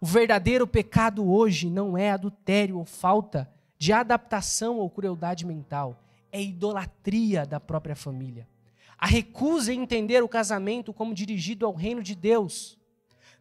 [0.01, 6.01] O verdadeiro pecado hoje não é adultério ou falta de adaptação ou crueldade mental,
[6.31, 8.47] é idolatria da própria família.
[8.99, 12.77] A recusa em entender o casamento como dirigido ao reino de Deus.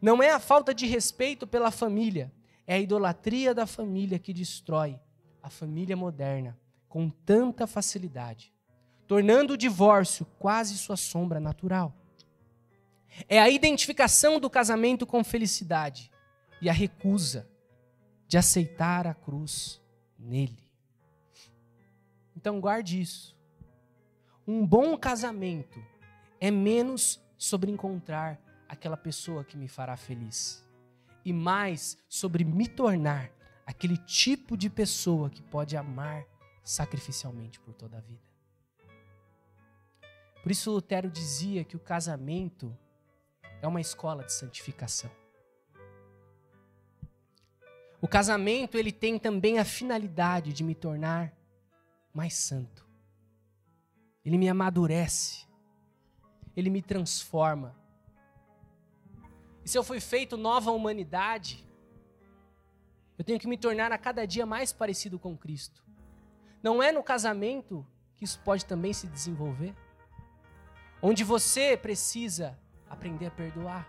[0.00, 2.32] Não é a falta de respeito pela família,
[2.66, 4.98] é a idolatria da família que destrói
[5.42, 6.56] a família moderna
[6.88, 8.52] com tanta facilidade
[9.08, 11.94] tornando o divórcio quase sua sombra natural.
[13.26, 16.12] É a identificação do casamento com felicidade
[16.60, 17.48] e a recusa
[18.28, 19.80] de aceitar a cruz
[20.18, 20.62] nele.
[22.36, 23.34] Então guarde isso.
[24.50, 25.78] Um bom casamento
[26.40, 30.66] é menos sobre encontrar aquela pessoa que me fará feliz
[31.22, 33.30] e mais sobre me tornar
[33.66, 36.24] aquele tipo de pessoa que pode amar
[36.64, 38.22] sacrificialmente por toda a vida.
[40.42, 42.74] Por isso Lutero dizia que o casamento
[43.60, 45.10] é uma escola de santificação.
[48.00, 51.34] O casamento ele tem também a finalidade de me tornar
[52.14, 52.87] mais santo.
[54.28, 55.46] Ele me amadurece.
[56.54, 57.74] Ele me transforma.
[59.64, 61.66] E se eu fui feito nova humanidade,
[63.16, 65.82] eu tenho que me tornar a cada dia mais parecido com Cristo.
[66.62, 69.74] Não é no casamento que isso pode também se desenvolver?
[71.00, 72.58] onde você precisa
[72.88, 73.88] aprender a perdoar,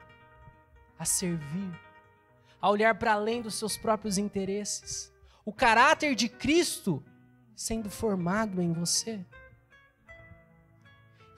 [0.98, 1.72] a servir,
[2.62, 5.12] a olhar para além dos seus próprios interesses.
[5.46, 7.04] O caráter de Cristo
[7.56, 9.26] sendo formado em você.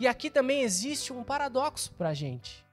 [0.01, 2.65] E aqui também existe um paradoxo para a gente.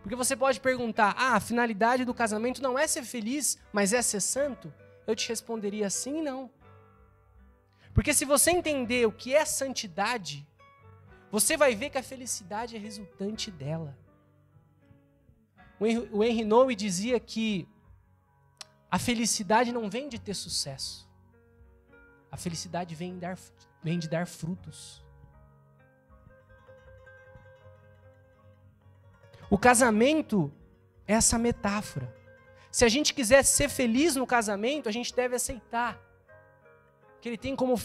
[0.00, 4.00] Porque você pode perguntar: ah, a finalidade do casamento não é ser feliz, mas é
[4.00, 4.72] ser santo?
[5.06, 6.50] Eu te responderia sim e não.
[7.92, 10.48] Porque se você entender o que é santidade,
[11.30, 13.94] você vai ver que a felicidade é resultante dela.
[15.78, 17.68] O Henry Noe dizia que
[18.90, 21.06] a felicidade não vem de ter sucesso.
[22.32, 23.38] A felicidade vem, dar,
[23.82, 25.03] vem de dar frutos.
[29.50, 30.52] O casamento
[31.06, 32.12] é essa metáfora.
[32.70, 36.00] Se a gente quiser ser feliz no casamento, a gente deve aceitar
[37.20, 37.76] que ele tem como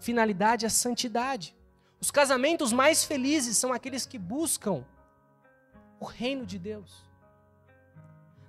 [0.00, 1.56] finalidade a santidade.
[2.00, 4.84] Os casamentos mais felizes são aqueles que buscam
[5.98, 7.04] o reino de Deus.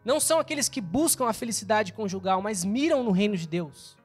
[0.04, 3.98] Não são aqueles que buscam a felicidade conjugal, mas miram no reino de Deus.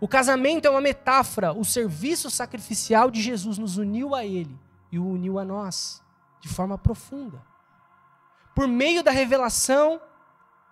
[0.00, 4.58] O casamento é uma metáfora, o serviço sacrificial de Jesus nos uniu a Ele
[4.92, 6.02] e o uniu a nós,
[6.46, 7.44] de forma profunda.
[8.54, 10.00] Por meio da revelação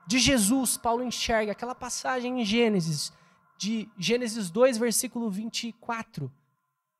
[0.07, 3.13] de Jesus, Paulo enxerga aquela passagem em Gênesis,
[3.59, 6.33] de Gênesis 2, versículo 24.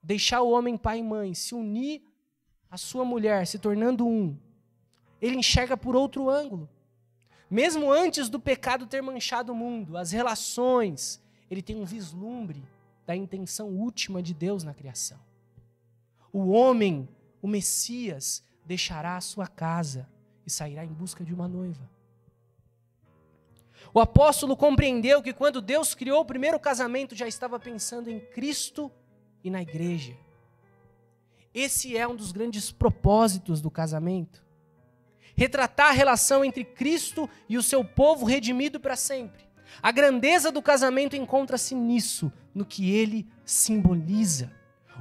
[0.03, 2.03] Deixar o homem pai e mãe, se unir
[2.69, 4.37] à sua mulher, se tornando um.
[5.23, 6.69] Ele enxerga por outro ângulo.
[7.49, 12.63] Mesmo antes do pecado ter manchado o mundo, as relações, ele tem um vislumbre
[13.07, 15.21] da intenção última de Deus na criação.
[16.33, 17.09] O homem,
[17.41, 20.09] o Messias, deixará a sua casa
[20.47, 21.89] e sairá em busca de uma noiva.
[23.93, 28.91] O apóstolo compreendeu que quando Deus criou o primeiro casamento, já estava pensando em Cristo
[29.43, 30.17] e na igreja.
[31.55, 34.45] Esse é um dos grandes propósitos do casamento.
[35.37, 39.45] Retratar a relação entre Cristo e o seu povo redimido para sempre.
[39.83, 44.53] A grandeza do casamento encontra-se nisso, no que ele simboliza.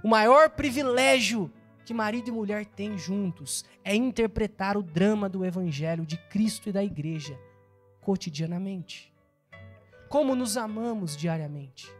[0.03, 1.51] O maior privilégio
[1.85, 6.71] que marido e mulher têm juntos é interpretar o drama do evangelho de Cristo e
[6.71, 7.37] da igreja
[8.01, 9.13] cotidianamente.
[10.09, 11.91] Como nos amamos diariamente.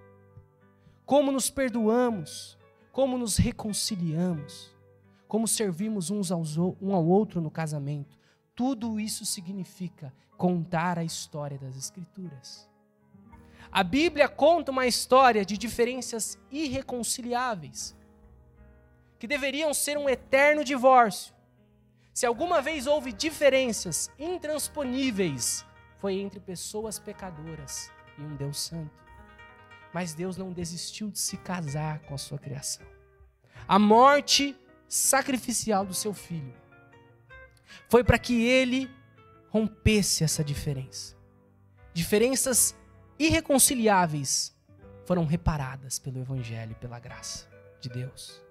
[1.06, 2.58] Como nos perdoamos,
[2.92, 4.74] como nos reconciliamos,
[5.28, 8.18] como servimos uns aos, um ao outro no casamento.
[8.56, 12.70] Tudo isso significa contar a história das Escrituras.
[13.72, 17.96] A Bíblia conta uma história de diferenças irreconciliáveis,
[19.24, 21.34] que deveriam ser um eterno divórcio.
[22.13, 25.65] Se alguma vez houve diferenças intransponíveis,
[25.97, 28.91] foi entre pessoas pecadoras e um Deus santo.
[29.93, 32.86] Mas Deus não desistiu de se casar com a sua criação.
[33.65, 34.59] A morte
[34.89, 36.53] sacrificial do seu filho
[37.88, 38.91] foi para que ele
[39.47, 41.15] rompesse essa diferença.
[41.93, 42.76] Diferenças
[43.17, 44.53] irreconciliáveis
[45.05, 47.47] foram reparadas pelo Evangelho e pela graça
[47.80, 48.43] de Deus.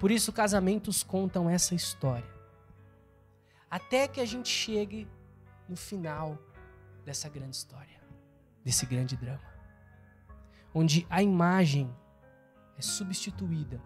[0.00, 2.24] Por isso, casamentos contam essa história.
[3.70, 5.06] Até que a gente chegue
[5.68, 6.38] no final
[7.04, 8.00] dessa grande história,
[8.64, 9.52] desse grande drama,
[10.74, 11.94] onde a imagem
[12.78, 13.78] é substituída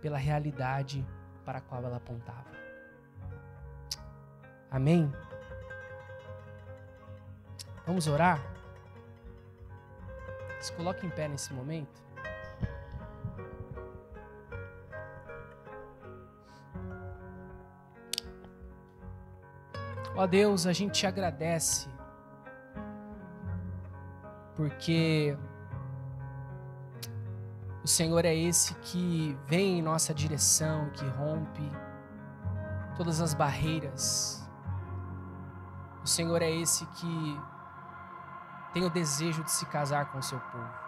[0.00, 1.06] pela realidade
[1.44, 2.50] para a qual ela apontava.
[4.70, 5.12] Amém?
[7.86, 8.40] Vamos orar?
[10.58, 12.03] Se coloque em pé nesse momento.
[20.16, 21.88] Ó Deus, a gente te agradece,
[24.54, 25.36] porque
[27.82, 31.68] o Senhor é esse que vem em nossa direção, que rompe
[32.96, 34.48] todas as barreiras.
[36.04, 37.40] O Senhor é esse que
[38.72, 40.84] tem o desejo de se casar com o seu povo.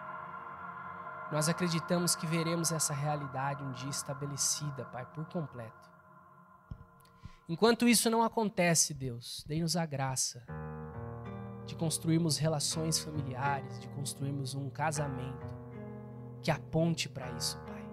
[1.32, 5.95] Nós acreditamos que veremos essa realidade um dia estabelecida, Pai, por completo.
[7.48, 10.44] Enquanto isso não acontece, Deus, dê-nos a graça
[11.64, 15.46] de construirmos relações familiares, de construirmos um casamento
[16.42, 17.84] que aponte para isso, Pai.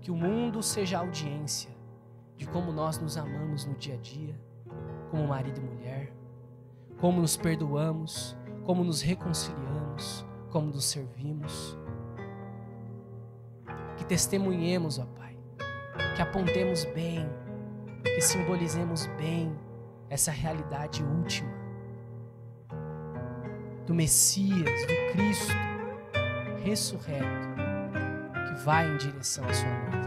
[0.00, 1.70] Que o mundo seja audiência
[2.36, 4.40] de como nós nos amamos no dia a dia,
[5.10, 6.12] como marido e mulher,
[7.00, 11.78] como nos perdoamos, como nos reconciliamos, como nos servimos.
[13.96, 15.36] Que testemunhemos, ó Pai,
[16.16, 17.28] que apontemos bem
[18.14, 19.56] que simbolizemos bem
[20.10, 21.58] essa realidade última
[23.86, 25.54] do Messias, do Cristo
[26.62, 27.48] ressurreto,
[28.46, 29.98] que vai em direção à sua noiva.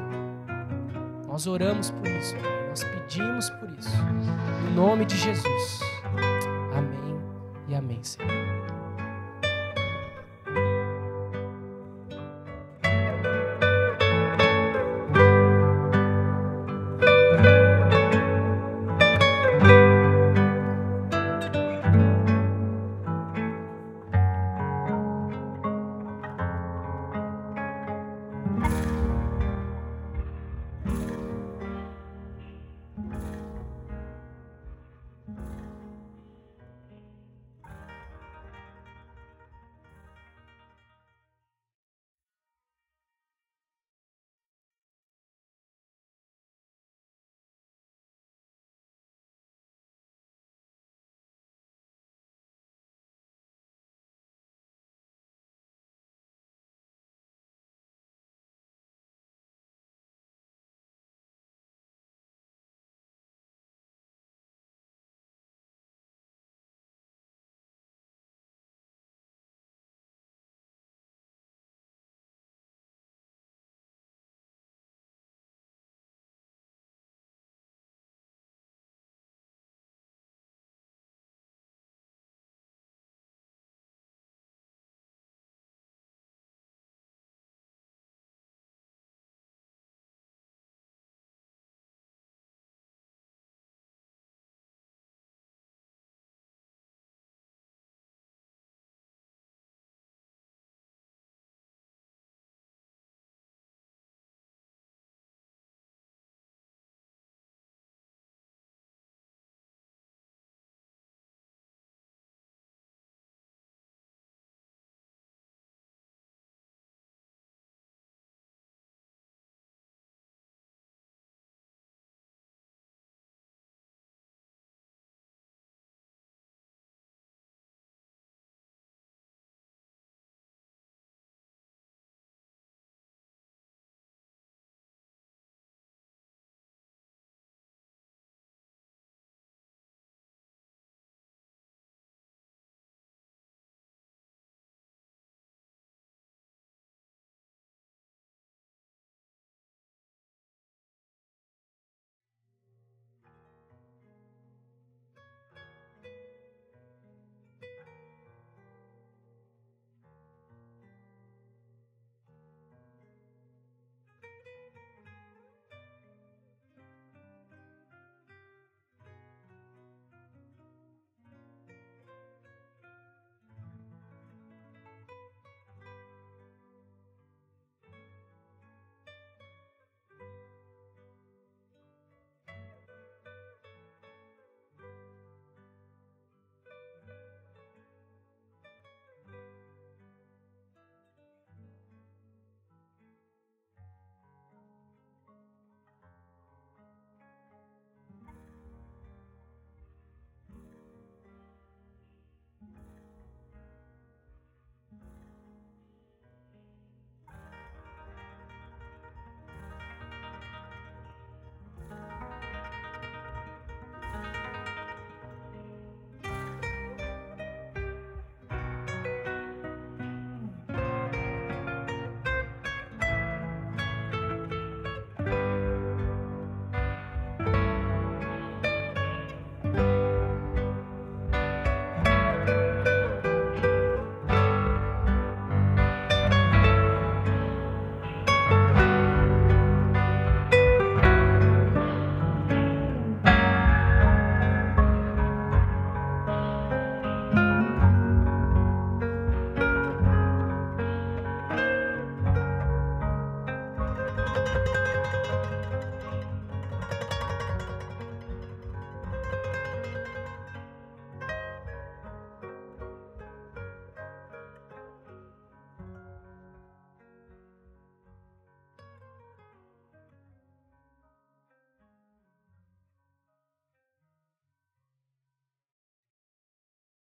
[1.28, 2.36] Nós oramos por isso,
[2.70, 3.97] nós pedimos por isso,
[4.66, 5.80] no nome de Jesus.
[6.76, 7.20] Amém
[7.68, 8.40] e amém, Senhor.